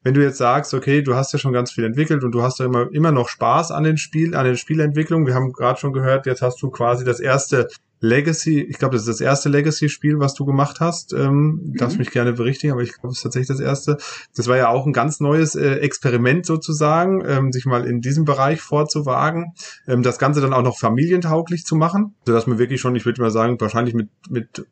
Wenn 0.03 0.15
du 0.15 0.23
jetzt 0.23 0.39
sagst, 0.39 0.73
okay, 0.73 1.03
du 1.03 1.15
hast 1.15 1.33
ja 1.33 1.39
schon 1.39 1.53
ganz 1.53 1.73
viel 1.73 1.85
entwickelt 1.85 2.25
und 2.25 2.33
du 2.33 2.43
hast 2.43 2.59
ja 2.59 2.65
immer, 2.65 2.89
immer 2.93 3.13
noch 3.13 3.29
Spaß 3.29 3.71
an 3.71 3.85
den 3.85 3.99
Spiel, 3.99 4.35
an 4.35 4.47
den 4.47 4.57
Spielentwicklungen. 4.57 5.27
Wir 5.27 5.35
haben 5.35 5.53
gerade 5.53 5.79
schon 5.79 5.93
gehört, 5.93 6.27
jetzt 6.27 6.41
hast 6.43 6.61
du 6.63 6.71
quasi 6.71 7.05
das 7.05 7.21
erste 7.21 7.69
Legacy, 8.01 8.63
ich 8.63 8.79
glaube, 8.79 8.95
das 8.95 9.03
ist 9.03 9.09
das 9.09 9.21
erste 9.21 9.51
Legacy-Spiel, 9.51 10.19
was 10.19 10.35
du 10.35 10.47
gemacht 10.47 10.81
hast. 10.81 11.13
Ähm, 11.13 11.61
mhm. 11.63 11.75
Darfst 11.75 11.99
mich 11.99 12.11
gerne 12.11 12.33
berichtigen, 12.33 12.73
aber 12.73 12.83
ich 12.83 12.93
glaube, 12.95 13.09
es 13.09 13.19
ist 13.19 13.23
tatsächlich 13.23 13.49
das 13.49 13.61
erste. 13.61 13.99
Das 14.35 14.49
war 14.49 14.57
ja 14.57 14.69
auch 14.69 14.87
ein 14.87 14.95
ganz 14.95 15.21
neues 15.21 15.55
äh, 15.55 15.77
Experiment 15.77 16.47
sozusagen, 16.47 17.23
ähm, 17.27 17.53
sich 17.53 17.67
mal 17.67 17.85
in 17.85 18.01
diesem 18.01 18.25
Bereich 18.25 18.63
vorzuwagen, 18.63 19.53
ähm, 19.87 20.03
das 20.03 20.19
Ganze 20.19 20.41
dann 20.41 20.55
auch 20.55 20.63
noch 20.63 20.79
familientauglich 20.79 21.65
zu 21.65 21.77
machen, 21.77 22.15
sodass 22.25 22.47
man 22.47 22.59
wirklich 22.59 22.81
schon, 22.81 22.97
ich 22.97 23.05
würde 23.05 23.21
mal 23.21 23.31
sagen, 23.31 23.61
wahrscheinlich 23.61 23.95
mit, 23.95 24.09
mit 24.31 24.67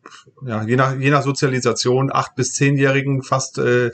ja, 0.47 0.63
je 0.63 0.77
nach, 0.77 0.99
je 0.99 1.11
nach 1.11 1.23
Sozialisation 1.23 2.11
acht 2.11 2.35
bis 2.35 2.55
zehnjährigen 2.55 3.23
fast 3.23 3.59
äh, 3.59 3.91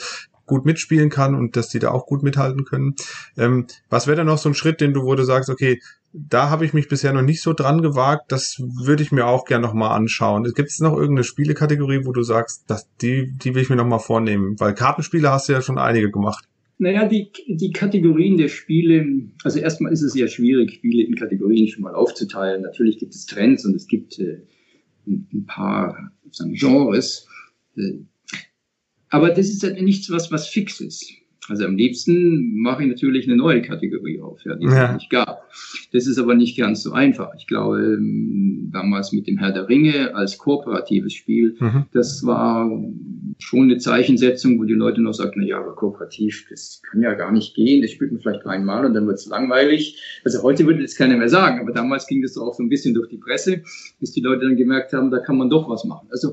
gut 0.46 0.64
mitspielen 0.64 1.10
kann 1.10 1.34
und 1.34 1.56
dass 1.56 1.68
die 1.68 1.78
da 1.78 1.90
auch 1.90 2.06
gut 2.06 2.22
mithalten 2.22 2.64
können. 2.64 2.94
Ähm, 3.36 3.66
was 3.90 4.06
wäre 4.06 4.16
denn 4.16 4.26
noch 4.26 4.38
so 4.38 4.48
ein 4.48 4.54
Schritt, 4.54 4.80
den 4.80 4.92
du, 4.92 5.04
wo 5.04 5.14
du 5.14 5.24
sagst, 5.24 5.50
okay, 5.50 5.80
da 6.12 6.48
habe 6.48 6.64
ich 6.64 6.72
mich 6.72 6.88
bisher 6.88 7.12
noch 7.12 7.22
nicht 7.22 7.42
so 7.42 7.52
dran 7.52 7.82
gewagt, 7.82 8.30
das 8.30 8.56
würde 8.60 9.02
ich 9.02 9.10
mir 9.10 9.26
auch 9.26 9.44
gerne 9.44 9.66
nochmal 9.66 9.96
anschauen. 9.96 10.44
Gibt 10.54 10.70
es 10.70 10.78
noch 10.78 10.94
irgendeine 10.94 11.24
Spielekategorie, 11.24 12.04
wo 12.04 12.12
du 12.12 12.22
sagst, 12.22 12.64
dass 12.68 12.88
die, 12.98 13.32
die 13.32 13.54
will 13.54 13.62
ich 13.62 13.70
mir 13.70 13.76
nochmal 13.76 13.98
vornehmen? 13.98 14.54
Weil 14.60 14.74
Kartenspiele 14.74 15.30
hast 15.30 15.48
du 15.48 15.54
ja 15.54 15.60
schon 15.60 15.78
einige 15.78 16.10
gemacht. 16.12 16.44
Naja, 16.78 17.06
die, 17.06 17.30
die 17.48 17.72
Kategorien 17.72 18.36
der 18.36 18.48
Spiele, 18.48 19.28
also 19.42 19.58
erstmal 19.58 19.92
ist 19.92 20.02
es 20.02 20.14
ja 20.14 20.28
schwierig, 20.28 20.74
Spiele 20.74 21.04
in 21.04 21.16
Kategorien 21.16 21.68
schon 21.68 21.82
mal 21.82 21.94
aufzuteilen. 21.94 22.62
Natürlich 22.62 22.98
gibt 22.98 23.14
es 23.14 23.26
Trends 23.26 23.64
und 23.64 23.74
es 23.74 23.86
gibt 23.86 24.18
äh, 24.18 24.42
ein 25.06 25.46
paar 25.46 26.12
sagen, 26.30 26.54
Genres. 26.54 27.26
Äh, 27.76 28.04
aber 29.14 29.28
das 29.28 29.48
ist 29.48 29.62
halt 29.62 29.80
nichts, 29.80 30.10
was, 30.10 30.32
was 30.32 30.48
fix 30.48 30.80
ist. 30.80 31.08
Also 31.48 31.66
am 31.66 31.76
liebsten 31.76 32.56
mache 32.60 32.82
ich 32.82 32.88
natürlich 32.88 33.28
eine 33.28 33.36
neue 33.36 33.62
Kategorie 33.62 34.20
auf, 34.20 34.44
ja, 34.44 34.56
die 34.56 34.66
es 34.66 34.74
ja. 34.74 34.92
nicht 34.92 35.08
gab. 35.08 35.48
Das 35.92 36.08
ist 36.08 36.18
aber 36.18 36.34
nicht 36.34 36.58
ganz 36.58 36.82
so 36.82 36.90
einfach. 36.90 37.30
Ich 37.38 37.46
glaube, 37.46 37.80
ähm, 37.80 38.70
damals 38.72 39.12
mit 39.12 39.28
dem 39.28 39.38
Herr 39.38 39.52
der 39.52 39.68
Ringe 39.68 40.16
als 40.16 40.36
kooperatives 40.36 41.12
Spiel, 41.12 41.54
mhm. 41.60 41.84
das 41.92 42.26
war 42.26 42.68
schon 43.38 43.70
eine 43.70 43.78
Zeichensetzung, 43.78 44.58
wo 44.58 44.64
die 44.64 44.74
Leute 44.74 45.00
noch 45.00 45.12
sagten, 45.12 45.42
na 45.42 45.46
ja, 45.46 45.60
aber 45.60 45.76
kooperativ, 45.76 46.46
das 46.50 46.82
kann 46.90 47.00
ja 47.00 47.14
gar 47.14 47.30
nicht 47.30 47.54
gehen, 47.54 47.82
das 47.82 47.92
spielt 47.92 48.10
man 48.10 48.20
vielleicht 48.20 48.46
einmal 48.46 48.84
und 48.84 48.94
dann 48.94 49.06
wird 49.06 49.18
es 49.18 49.26
langweilig. 49.26 50.02
Also 50.24 50.42
heute 50.42 50.66
würde 50.66 50.82
das 50.82 50.96
keiner 50.96 51.16
mehr 51.16 51.28
sagen, 51.28 51.60
aber 51.60 51.70
damals 51.70 52.08
ging 52.08 52.20
das 52.20 52.36
auch 52.36 52.54
so 52.54 52.64
ein 52.64 52.68
bisschen 52.68 52.94
durch 52.94 53.10
die 53.10 53.18
Presse, 53.18 53.62
bis 54.00 54.10
die 54.10 54.22
Leute 54.22 54.46
dann 54.46 54.56
gemerkt 54.56 54.92
haben, 54.92 55.12
da 55.12 55.20
kann 55.20 55.36
man 55.36 55.50
doch 55.50 55.68
was 55.68 55.84
machen. 55.84 56.08
Also 56.10 56.32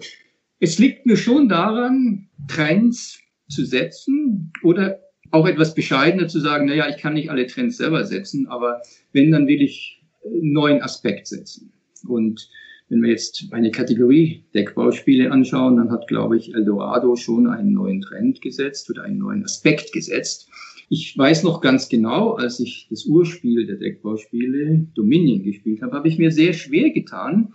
es 0.62 0.78
liegt 0.78 1.06
mir 1.06 1.18
schon 1.18 1.50
daran, 1.50 2.30
Trends 2.48 3.20
zu 3.50 3.66
setzen 3.66 4.54
oder 4.64 5.00
auch 5.32 5.48
etwas 5.48 5.74
bescheidener 5.74 6.28
zu 6.28 6.40
sagen, 6.40 6.68
naja, 6.68 6.88
ich 6.88 6.98
kann 6.98 7.16
nicht 7.16 7.32
alle 7.32 7.48
Trends 7.48 7.78
selber 7.78 8.06
setzen, 8.06 8.48
aber 8.48 8.82
wenn, 9.12 9.32
dann 9.32 9.48
will 9.48 9.62
ich 9.62 10.04
einen 10.24 10.54
neuen 10.54 10.82
Aspekt 10.82 11.28
setzen. 11.28 11.74
Und 12.08 12.48
wenn 12.90 13.02
wir 13.02 13.10
jetzt 13.10 13.46
eine 13.52 13.72
Kategorie 13.72 14.44
Deckbauspiele 14.54 15.32
anschauen, 15.32 15.78
dann 15.78 15.92
hat, 15.92 16.08
glaube 16.08 16.38
ich, 16.38 16.54
Eldorado 16.54 17.16
schon 17.16 17.48
einen 17.48 17.74
neuen 17.74 18.02
Trend 18.02 18.42
gesetzt 18.42 18.90
oder 18.90 19.04
einen 19.04 19.18
neuen 19.18 19.44
Aspekt 19.44 19.94
gesetzt. 19.94 20.50
Ich 20.90 21.18
weiß 21.18 21.44
noch 21.44 21.62
ganz 21.62 21.90
genau, 21.90 22.34
als 22.34 22.60
ich 22.60 22.88
das 22.90 23.06
Urspiel 23.06 23.66
der 23.66 23.78
Deckbauspiele 23.78 24.88
Dominion 24.94 25.42
gespielt 25.42 25.82
habe, 25.82 25.96
habe 25.96 26.08
ich 26.08 26.20
mir 26.20 26.32
sehr 26.32 26.54
schwer 26.54 26.92
getan 26.92 27.54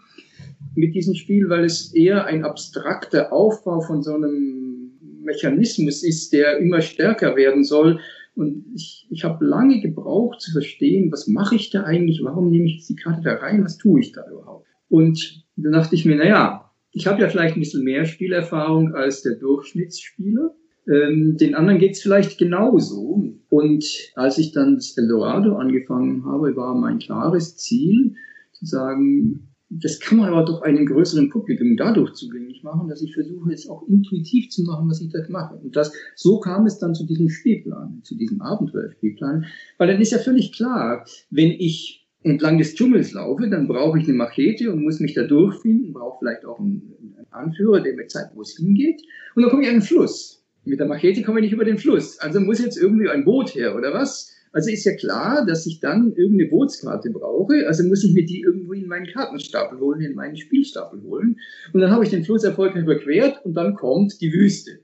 mit 0.76 0.94
diesem 0.94 1.14
Spiel, 1.14 1.48
weil 1.48 1.64
es 1.64 1.94
eher 1.94 2.26
ein 2.26 2.44
abstrakter 2.44 3.32
Aufbau 3.32 3.80
von 3.80 4.02
so 4.02 4.14
einem 4.14 4.92
Mechanismus 5.22 6.02
ist, 6.02 6.32
der 6.32 6.58
immer 6.58 6.80
stärker 6.80 7.36
werden 7.36 7.64
soll. 7.64 8.00
Und 8.34 8.66
ich, 8.74 9.06
ich 9.10 9.24
habe 9.24 9.44
lange 9.44 9.80
gebraucht 9.80 10.40
zu 10.40 10.52
verstehen, 10.52 11.10
was 11.10 11.26
mache 11.26 11.56
ich 11.56 11.70
da 11.70 11.84
eigentlich, 11.84 12.20
warum 12.22 12.50
nehme 12.50 12.66
ich 12.66 12.86
die 12.86 12.96
Karte 12.96 13.22
da 13.22 13.34
rein, 13.34 13.64
was 13.64 13.78
tue 13.78 14.00
ich 14.00 14.12
da 14.12 14.22
überhaupt. 14.30 14.66
Und 14.88 15.44
dann 15.56 15.72
dachte 15.72 15.94
ich 15.94 16.04
mir, 16.04 16.16
naja, 16.16 16.70
ich 16.92 17.06
habe 17.06 17.20
ja 17.20 17.28
vielleicht 17.28 17.56
ein 17.56 17.60
bisschen 17.60 17.84
mehr 17.84 18.04
Spielerfahrung 18.04 18.94
als 18.94 19.22
der 19.22 19.34
Durchschnittsspieler. 19.36 20.54
Ähm, 20.88 21.36
den 21.38 21.54
anderen 21.54 21.78
geht's 21.78 22.02
vielleicht 22.02 22.38
genauso. 22.38 23.34
Und 23.48 23.84
als 24.14 24.38
ich 24.38 24.52
dann 24.52 24.76
das 24.76 24.96
Eldorado 24.96 25.56
angefangen 25.56 26.24
habe, 26.24 26.54
war 26.56 26.74
mein 26.74 26.98
klares 26.98 27.56
Ziel 27.56 28.14
zu 28.52 28.66
sagen, 28.66 29.48
das 29.68 29.98
kann 29.98 30.18
man 30.18 30.28
aber 30.28 30.44
doch 30.44 30.62
einem 30.62 30.86
größeren 30.86 31.28
Publikum 31.28 31.76
dadurch 31.76 32.14
zugänglich 32.14 32.62
machen, 32.62 32.88
dass 32.88 33.02
ich 33.02 33.12
versuche, 33.14 33.52
es 33.52 33.68
auch 33.68 33.86
intuitiv 33.88 34.48
zu 34.50 34.62
machen, 34.62 34.88
was 34.88 35.00
ich 35.00 35.10
da 35.10 35.18
mache. 35.28 35.56
Und 35.56 35.74
das, 35.74 35.92
so 36.14 36.38
kam 36.38 36.66
es 36.66 36.78
dann 36.78 36.94
zu 36.94 37.04
diesem 37.04 37.28
Spielplan, 37.28 38.00
zu 38.04 38.16
diesem 38.16 38.40
Abenteuerspielplan. 38.40 39.46
Weil 39.78 39.88
dann 39.88 40.00
ist 40.00 40.12
ja 40.12 40.18
völlig 40.18 40.52
klar, 40.52 41.04
wenn 41.30 41.50
ich 41.50 42.06
entlang 42.22 42.58
des 42.58 42.74
Dschungels 42.74 43.12
laufe, 43.12 43.48
dann 43.48 43.66
brauche 43.66 43.98
ich 43.98 44.04
eine 44.04 44.16
Machete 44.16 44.72
und 44.72 44.82
muss 44.82 45.00
mich 45.00 45.14
da 45.14 45.24
durchfinden, 45.24 45.92
brauche 45.92 46.18
vielleicht 46.20 46.44
auch 46.44 46.60
einen, 46.60 46.94
einen 47.00 47.26
Anführer, 47.30 47.80
der 47.80 47.94
mir 47.94 48.06
zeigt, 48.06 48.36
wo 48.36 48.42
es 48.42 48.56
hingeht. 48.56 49.02
Und 49.34 49.42
dann 49.42 49.50
komme 49.50 49.62
ich 49.62 49.68
an 49.68 49.76
den 49.76 49.82
Fluss. 49.82 50.44
Mit 50.64 50.78
der 50.80 50.86
Machete 50.86 51.22
komme 51.22 51.40
ich 51.40 51.44
nicht 51.44 51.52
über 51.52 51.64
den 51.64 51.78
Fluss. 51.78 52.18
Also 52.18 52.40
muss 52.40 52.60
jetzt 52.60 52.76
irgendwie 52.76 53.08
ein 53.08 53.24
Boot 53.24 53.54
her, 53.54 53.76
oder 53.76 53.92
was? 53.92 54.35
Also 54.52 54.70
ist 54.70 54.84
ja 54.84 54.94
klar, 54.94 55.44
dass 55.46 55.66
ich 55.66 55.80
dann 55.80 56.12
irgendeine 56.14 56.50
Bootskarte 56.50 57.10
brauche. 57.10 57.66
Also 57.66 57.84
muss 57.84 58.04
ich 58.04 58.14
mir 58.14 58.24
die 58.24 58.40
irgendwo 58.40 58.72
in 58.72 58.86
meinen 58.86 59.06
Kartenstapel 59.06 59.78
holen, 59.78 60.00
in 60.00 60.14
meinen 60.14 60.36
Spielstapel 60.36 61.02
holen. 61.02 61.38
Und 61.72 61.80
dann 61.80 61.90
habe 61.90 62.04
ich 62.04 62.10
den 62.10 62.24
Fluss 62.24 62.44
erfolgreich 62.44 62.82
überquert 62.82 63.44
und 63.44 63.54
dann 63.54 63.74
kommt 63.74 64.20
die 64.20 64.32
Wüste. 64.32 64.80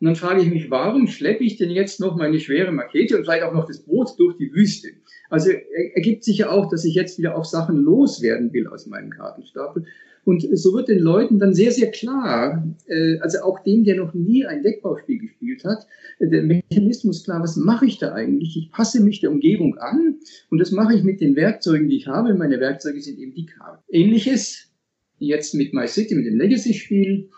Und 0.00 0.06
dann 0.06 0.16
frage 0.16 0.42
ich 0.42 0.50
mich, 0.50 0.70
warum 0.70 1.06
schleppe 1.06 1.44
ich 1.44 1.56
denn 1.56 1.70
jetzt 1.70 2.00
noch 2.00 2.16
meine 2.16 2.40
schwere 2.40 2.72
Makete 2.72 3.16
und 3.16 3.24
vielleicht 3.24 3.44
auch 3.44 3.52
noch 3.52 3.66
das 3.66 3.84
Boot 3.84 4.10
durch 4.18 4.36
die 4.36 4.52
Wüste? 4.52 4.88
Also 5.30 5.50
ergibt 5.94 6.24
sich 6.24 6.38
ja 6.38 6.50
auch, 6.50 6.68
dass 6.68 6.84
ich 6.84 6.94
jetzt 6.94 7.18
wieder 7.18 7.36
auf 7.36 7.46
Sachen 7.46 7.76
loswerden 7.76 8.52
will 8.52 8.66
aus 8.66 8.86
meinem 8.86 9.10
Kartenstapel. 9.10 9.84
Und 10.24 10.46
so 10.56 10.72
wird 10.72 10.88
den 10.88 11.00
Leuten 11.00 11.38
dann 11.40 11.52
sehr, 11.52 11.72
sehr 11.72 11.90
klar, 11.90 12.64
äh, 12.86 13.18
also 13.18 13.40
auch 13.40 13.60
dem, 13.64 13.82
der 13.84 13.96
noch 13.96 14.14
nie 14.14 14.46
ein 14.46 14.62
Deckbauspiel 14.62 15.18
gespielt 15.18 15.64
hat, 15.64 15.86
äh, 16.20 16.28
der 16.28 16.44
Mechanismus 16.44 17.24
klar, 17.24 17.42
was 17.42 17.56
mache 17.56 17.86
ich 17.86 17.98
da 17.98 18.12
eigentlich? 18.12 18.56
Ich 18.56 18.70
passe 18.70 19.02
mich 19.02 19.20
der 19.20 19.32
Umgebung 19.32 19.78
an 19.78 20.16
und 20.50 20.58
das 20.58 20.70
mache 20.70 20.94
ich 20.94 21.02
mit 21.02 21.20
den 21.20 21.34
Werkzeugen, 21.34 21.88
die 21.88 21.96
ich 21.96 22.06
habe. 22.06 22.34
Meine 22.34 22.60
Werkzeuge 22.60 23.00
sind 23.00 23.18
eben 23.18 23.34
die 23.34 23.46
Karten. 23.46 23.82
Ähnliches 23.90 24.70
jetzt 25.18 25.54
mit 25.54 25.72
My 25.72 25.88
City, 25.88 26.14
mit 26.14 26.26
dem 26.26 26.38
Legacy-Spiel, 26.38 27.28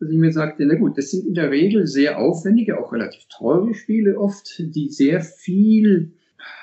dass 0.00 0.10
ich 0.10 0.18
mir 0.18 0.32
sagte, 0.32 0.64
na 0.64 0.76
gut, 0.76 0.96
das 0.96 1.10
sind 1.10 1.26
in 1.26 1.34
der 1.34 1.50
Regel 1.50 1.86
sehr 1.86 2.18
aufwendige, 2.18 2.78
auch 2.78 2.92
relativ 2.92 3.26
teure 3.36 3.74
Spiele 3.74 4.18
oft, 4.18 4.58
die 4.60 4.90
sehr 4.90 5.20
viel 5.20 6.12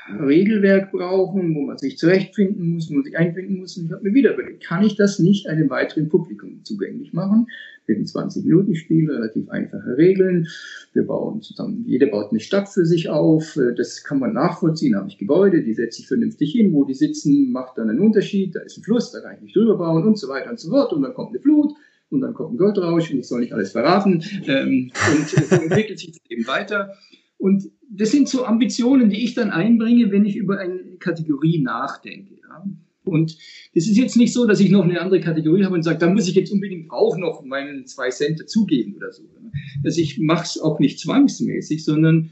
Regelwerk 0.07 0.91
brauchen, 0.91 1.55
wo 1.55 1.61
man 1.61 1.77
sich 1.77 1.97
zurechtfinden 1.97 2.73
muss, 2.73 2.89
wo 2.89 2.95
man 2.95 3.03
sich 3.03 3.17
einfinden 3.17 3.57
muss. 3.57 3.77
Und 3.77 3.85
ich 3.85 3.91
habe 3.91 4.03
mir 4.03 4.13
wieder 4.13 4.33
überlegt, 4.33 4.63
kann 4.63 4.83
ich 4.83 4.95
das 4.95 5.19
nicht 5.19 5.47
einem 5.47 5.69
weiteren 5.69 6.09
Publikum 6.09 6.63
zugänglich 6.63 7.13
machen? 7.13 7.47
Mit 7.87 7.97
einem 7.97 8.05
20-Minuten-Spiel, 8.05 9.11
relativ 9.11 9.49
einfache 9.49 9.97
Regeln. 9.97 10.47
Wir 10.93 11.03
bauen 11.03 11.41
zusammen, 11.41 11.83
jeder 11.87 12.07
baut 12.07 12.31
eine 12.31 12.39
Stadt 12.39 12.69
für 12.69 12.85
sich 12.85 13.09
auf. 13.09 13.59
Das 13.77 14.03
kann 14.03 14.19
man 14.19 14.33
nachvollziehen. 14.33 14.93
Da 14.93 14.99
habe 14.99 15.09
ich 15.09 15.17
Gebäude, 15.17 15.63
die 15.63 15.73
setze 15.73 16.01
ich 16.01 16.07
vernünftig 16.07 16.51
hin, 16.51 16.73
wo 16.73 16.83
die 16.85 16.95
sitzen, 16.95 17.51
macht 17.51 17.77
dann 17.77 17.89
einen 17.89 17.99
Unterschied. 17.99 18.55
Da 18.55 18.61
ist 18.61 18.77
ein 18.77 18.83
Fluss, 18.83 19.11
da 19.11 19.21
kann 19.21 19.35
ich 19.35 19.41
nicht 19.41 19.55
drüber 19.55 19.77
bauen 19.77 20.03
und 20.03 20.17
so 20.17 20.29
weiter 20.29 20.49
und 20.49 20.59
so 20.59 20.69
fort. 20.69 20.93
Und 20.93 21.03
dann 21.03 21.13
kommt 21.13 21.29
eine 21.29 21.39
Flut 21.39 21.73
und 22.09 22.21
dann 22.21 22.33
kommt 22.33 22.53
ein 22.53 22.57
Goldrausch 22.57 23.11
und 23.11 23.19
ich 23.19 23.27
soll 23.27 23.41
nicht 23.41 23.53
alles 23.53 23.71
verraten. 23.71 24.23
Ähm, 24.47 24.91
und 25.11 25.29
so 25.29 25.55
entwickelt 25.55 25.99
sich 25.99 26.11
das 26.11 26.21
eben 26.29 26.47
weiter. 26.47 26.95
Und 27.37 27.63
das 27.89 28.11
sind 28.11 28.27
so 28.27 28.45
Ambitionen, 28.45 29.09
die 29.09 29.23
ich 29.23 29.33
dann 29.33 29.51
einbringe, 29.51 30.11
wenn 30.11 30.25
ich 30.25 30.35
über 30.35 30.59
eine 30.59 30.97
Kategorie 30.99 31.61
nachdenke. 31.61 32.35
Ja. 32.35 32.65
Und 33.03 33.37
das 33.73 33.87
ist 33.87 33.97
jetzt 33.97 34.17
nicht 34.17 34.33
so, 34.33 34.45
dass 34.45 34.59
ich 34.59 34.71
noch 34.71 34.83
eine 34.83 34.99
andere 34.99 35.21
Kategorie 35.21 35.63
habe 35.63 35.75
und 35.75 35.83
sage, 35.83 35.99
da 35.99 36.09
muss 36.09 36.27
ich 36.27 36.35
jetzt 36.35 36.51
unbedingt 36.51 36.91
auch 36.91 37.17
noch 37.17 37.43
meinen 37.43 37.85
zwei 37.85 38.09
Cent 38.09 38.39
dazugeben 38.39 38.95
oder 38.95 39.11
so. 39.11 39.23
Also 39.83 40.01
ich 40.01 40.19
mache 40.19 40.45
es 40.45 40.59
auch 40.59 40.79
nicht 40.79 40.99
zwangsmäßig, 40.99 41.85
sondern 41.85 42.31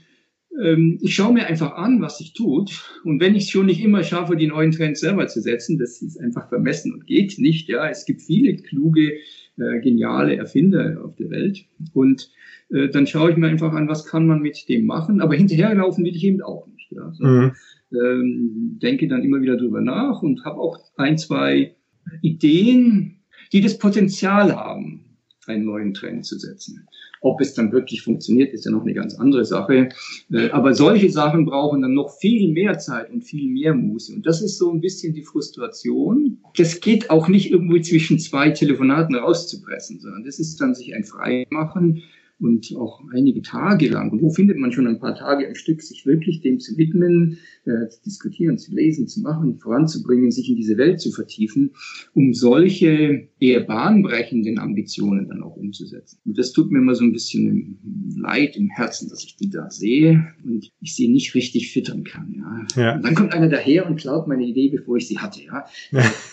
ähm, 0.62 1.00
ich 1.02 1.16
schaue 1.16 1.34
mir 1.34 1.46
einfach 1.48 1.74
an, 1.74 2.02
was 2.02 2.18
sich 2.18 2.34
tut. 2.34 2.72
Und 3.04 3.20
wenn 3.20 3.36
ich 3.36 3.44
es 3.44 3.50
schon 3.50 3.68
nicht 3.68 3.82
immer 3.82 4.04
schaffe, 4.04 4.36
die 4.36 4.48
neuen 4.48 4.72
Trends 4.72 5.00
selber 5.00 5.28
zu 5.28 5.42
setzen, 5.42 5.78
das 5.78 6.02
ist 6.02 6.20
einfach 6.20 6.50
vermessen 6.50 6.94
und 6.94 7.06
geht 7.06 7.38
nicht. 7.38 7.70
Ja, 7.70 7.88
es 7.88 8.06
gibt 8.06 8.22
viele 8.22 8.56
kluge, 8.56 9.14
äh, 9.58 9.80
geniale 9.82 10.36
Erfinder 10.36 11.02
auf 11.04 11.16
der 11.16 11.30
Welt. 11.30 11.66
Und 11.94 12.32
äh, 12.70 12.90
dann 12.90 13.08
schaue 13.08 13.32
ich 13.32 13.38
mir 13.38 13.48
einfach 13.48 13.74
an, 13.74 13.88
was 13.88 14.06
kann 14.06 14.28
man 14.28 14.42
mit 14.42 14.68
dem 14.70 14.86
machen. 14.86 15.22
Aber 15.22 15.36
hinterherlaufen 15.36 16.04
will 16.04 16.16
ich 16.16 16.24
eben 16.24 16.42
auch 16.42 16.68
nicht. 16.68 16.92
Ja. 16.92 17.12
So, 17.14 17.26
mhm. 17.26 17.52
ähm, 17.92 18.80
denke 18.82 19.08
dann 19.08 19.24
immer 19.24 19.42
wieder 19.42 19.58
drüber 19.58 19.82
nach 19.82 20.22
und 20.22 20.44
habe 20.46 20.60
auch 20.60 20.80
ein, 20.98 21.18
zwei 21.18 21.76
Ideen, 22.22 23.20
die 23.52 23.62
das 23.62 23.78
Potenzial 23.78 24.56
haben, 24.56 25.18
einen 25.46 25.66
neuen 25.66 25.94
Trend 25.94 26.26
zu 26.26 26.38
setzen. 26.38 26.88
Ob 27.22 27.40
es 27.40 27.54
dann 27.54 27.72
wirklich 27.72 28.02
funktioniert, 28.02 28.54
ist 28.54 28.66
ja 28.66 28.72
noch 28.72 28.82
eine 28.82 28.94
ganz 28.94 29.16
andere 29.16 29.46
Sache. 29.46 29.90
Äh, 30.32 30.50
aber 30.50 30.74
solche 30.74 31.10
Sachen 31.10 31.46
brauchen 31.46 31.82
dann 31.82 31.94
noch 31.94 32.18
viel 32.18 32.52
mehr 32.52 32.78
Zeit 32.80 33.12
und 33.12 33.24
viel 33.24 33.50
mehr 33.50 33.74
Muße. 33.74 34.14
Und 34.14 34.26
das 34.26 34.42
ist 34.42 34.58
so 34.58 34.72
ein 34.72 34.82
bisschen 34.82 35.14
die 35.14 35.24
Frustration. 35.24 36.33
Das 36.56 36.82
geht 36.82 37.10
auch 37.10 37.28
nicht 37.28 37.52
irgendwie 37.52 37.82
zwischen 37.82 38.20
zwei 38.20 38.52
Telefonaten 38.52 39.16
rauszupressen, 39.16 40.00
sondern 40.00 40.24
das 40.24 40.40
ist 40.40 40.62
dann 40.62 40.76
sich 40.76 40.94
ein 40.94 41.04
Freimachen 41.04 42.04
und 42.44 42.76
auch 42.76 43.02
einige 43.14 43.42
Tage 43.42 43.88
lang. 43.90 44.12
Und 44.12 44.22
wo 44.22 44.30
findet 44.30 44.58
man 44.58 44.72
schon 44.72 44.86
ein 44.86 45.00
paar 45.00 45.16
Tage 45.16 45.48
ein 45.48 45.56
Stück, 45.56 45.82
sich 45.82 46.06
wirklich 46.06 46.42
dem 46.42 46.60
zu 46.60 46.78
widmen, 46.78 47.38
äh, 47.66 47.88
zu 47.88 48.04
diskutieren, 48.04 48.58
zu 48.58 48.74
lesen, 48.74 49.08
zu 49.08 49.22
machen, 49.22 49.60
voranzubringen, 49.60 50.30
sich 50.30 50.50
in 50.50 50.58
diese 50.58 50.78
Welt 50.78 51.00
zu 51.00 51.12
vertiefen, 51.12 51.72
um 52.14 52.34
solche 52.34 53.30
eher 53.40 53.62
bahnbrechenden 53.62 54.60
Ambitionen 54.60 55.30
dann 55.30 55.42
auch 55.42 55.56
umzusetzen. 55.56 56.20
Und 56.26 56.38
das 56.38 56.52
tut 56.52 56.72
mir 56.72 56.80
immer 56.80 56.96
so 56.96 57.06
ein 57.06 57.14
bisschen 57.14 57.80
leid 58.18 58.58
im 58.58 58.70
Herzen, 58.70 59.10
dass 59.10 59.24
ich 59.24 59.38
die 59.38 59.50
da 59.50 59.70
sehe 59.70 60.28
und 60.44 60.70
ich 60.82 60.96
sie 60.96 61.08
nicht 61.08 61.34
richtig 61.36 61.72
füttern 61.72 62.04
kann. 62.04 62.36
Ja. 62.76 62.82
ja. 62.82 62.96
Und 62.96 63.06
dann 63.06 63.16
kommt 63.16 63.34
einer 63.34 63.50
daher 63.50 63.88
und 63.88 63.96
klaut 63.96 64.28
meine 64.28 64.46
Idee, 64.46 64.70
bevor 64.70 64.98
ich 64.98 65.08
sie 65.08 65.20
hatte. 65.20 65.42
Ja. 65.44 65.66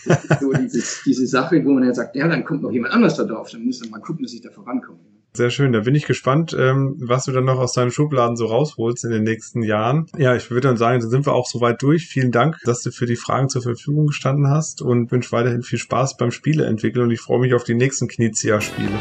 Das 0.06 0.24
ist 0.24 0.40
so 0.40 0.52
dieses, 0.52 1.02
diese 1.06 1.26
Sache, 1.26 1.64
wo 1.64 1.72
man 1.72 1.84
ja 1.84 1.94
sagt, 1.94 2.16
ja, 2.16 2.26
dann 2.26 2.44
kommt 2.44 2.62
noch 2.62 2.72
jemand 2.72 2.94
anders 2.94 3.16
da 3.16 3.24
drauf, 3.24 3.50
dann 3.50 3.64
muss 3.64 3.80
man 3.80 3.90
mal 3.90 4.00
gucken, 4.00 4.24
dass 4.24 4.32
ich 4.32 4.40
da 4.40 4.50
vorankomme. 4.50 4.98
Sehr 5.32 5.50
schön. 5.50 5.72
Da 5.72 5.80
bin 5.80 5.94
ich 5.94 6.06
gespannt, 6.06 6.56
ähm, 6.58 6.96
was 6.98 7.24
du 7.24 7.32
dann 7.32 7.44
noch 7.44 7.58
aus 7.58 7.72
deinen 7.72 7.92
Schubladen 7.92 8.36
so 8.36 8.46
rausholst 8.46 9.04
in 9.04 9.10
den 9.10 9.22
nächsten 9.22 9.62
Jahren. 9.62 10.06
Ja, 10.18 10.34
ich 10.34 10.50
würde 10.50 10.68
dann 10.68 10.76
sagen, 10.76 11.00
da 11.00 11.08
sind 11.08 11.24
wir 11.26 11.34
auch 11.34 11.46
soweit 11.46 11.80
durch. 11.82 12.06
Vielen 12.06 12.32
Dank, 12.32 12.58
dass 12.64 12.82
du 12.82 12.90
für 12.90 13.06
die 13.06 13.16
Fragen 13.16 13.48
zur 13.48 13.62
Verfügung 13.62 14.06
gestanden 14.06 14.48
hast 14.48 14.82
und 14.82 15.12
wünsche 15.12 15.32
weiterhin 15.32 15.62
viel 15.62 15.78
Spaß 15.78 16.16
beim 16.16 16.32
Spieleentwickeln 16.32 17.04
und 17.04 17.10
ich 17.12 17.20
freue 17.20 17.40
mich 17.40 17.54
auf 17.54 17.64
die 17.64 17.74
nächsten 17.74 18.08
Knizia-Spiele. 18.08 18.98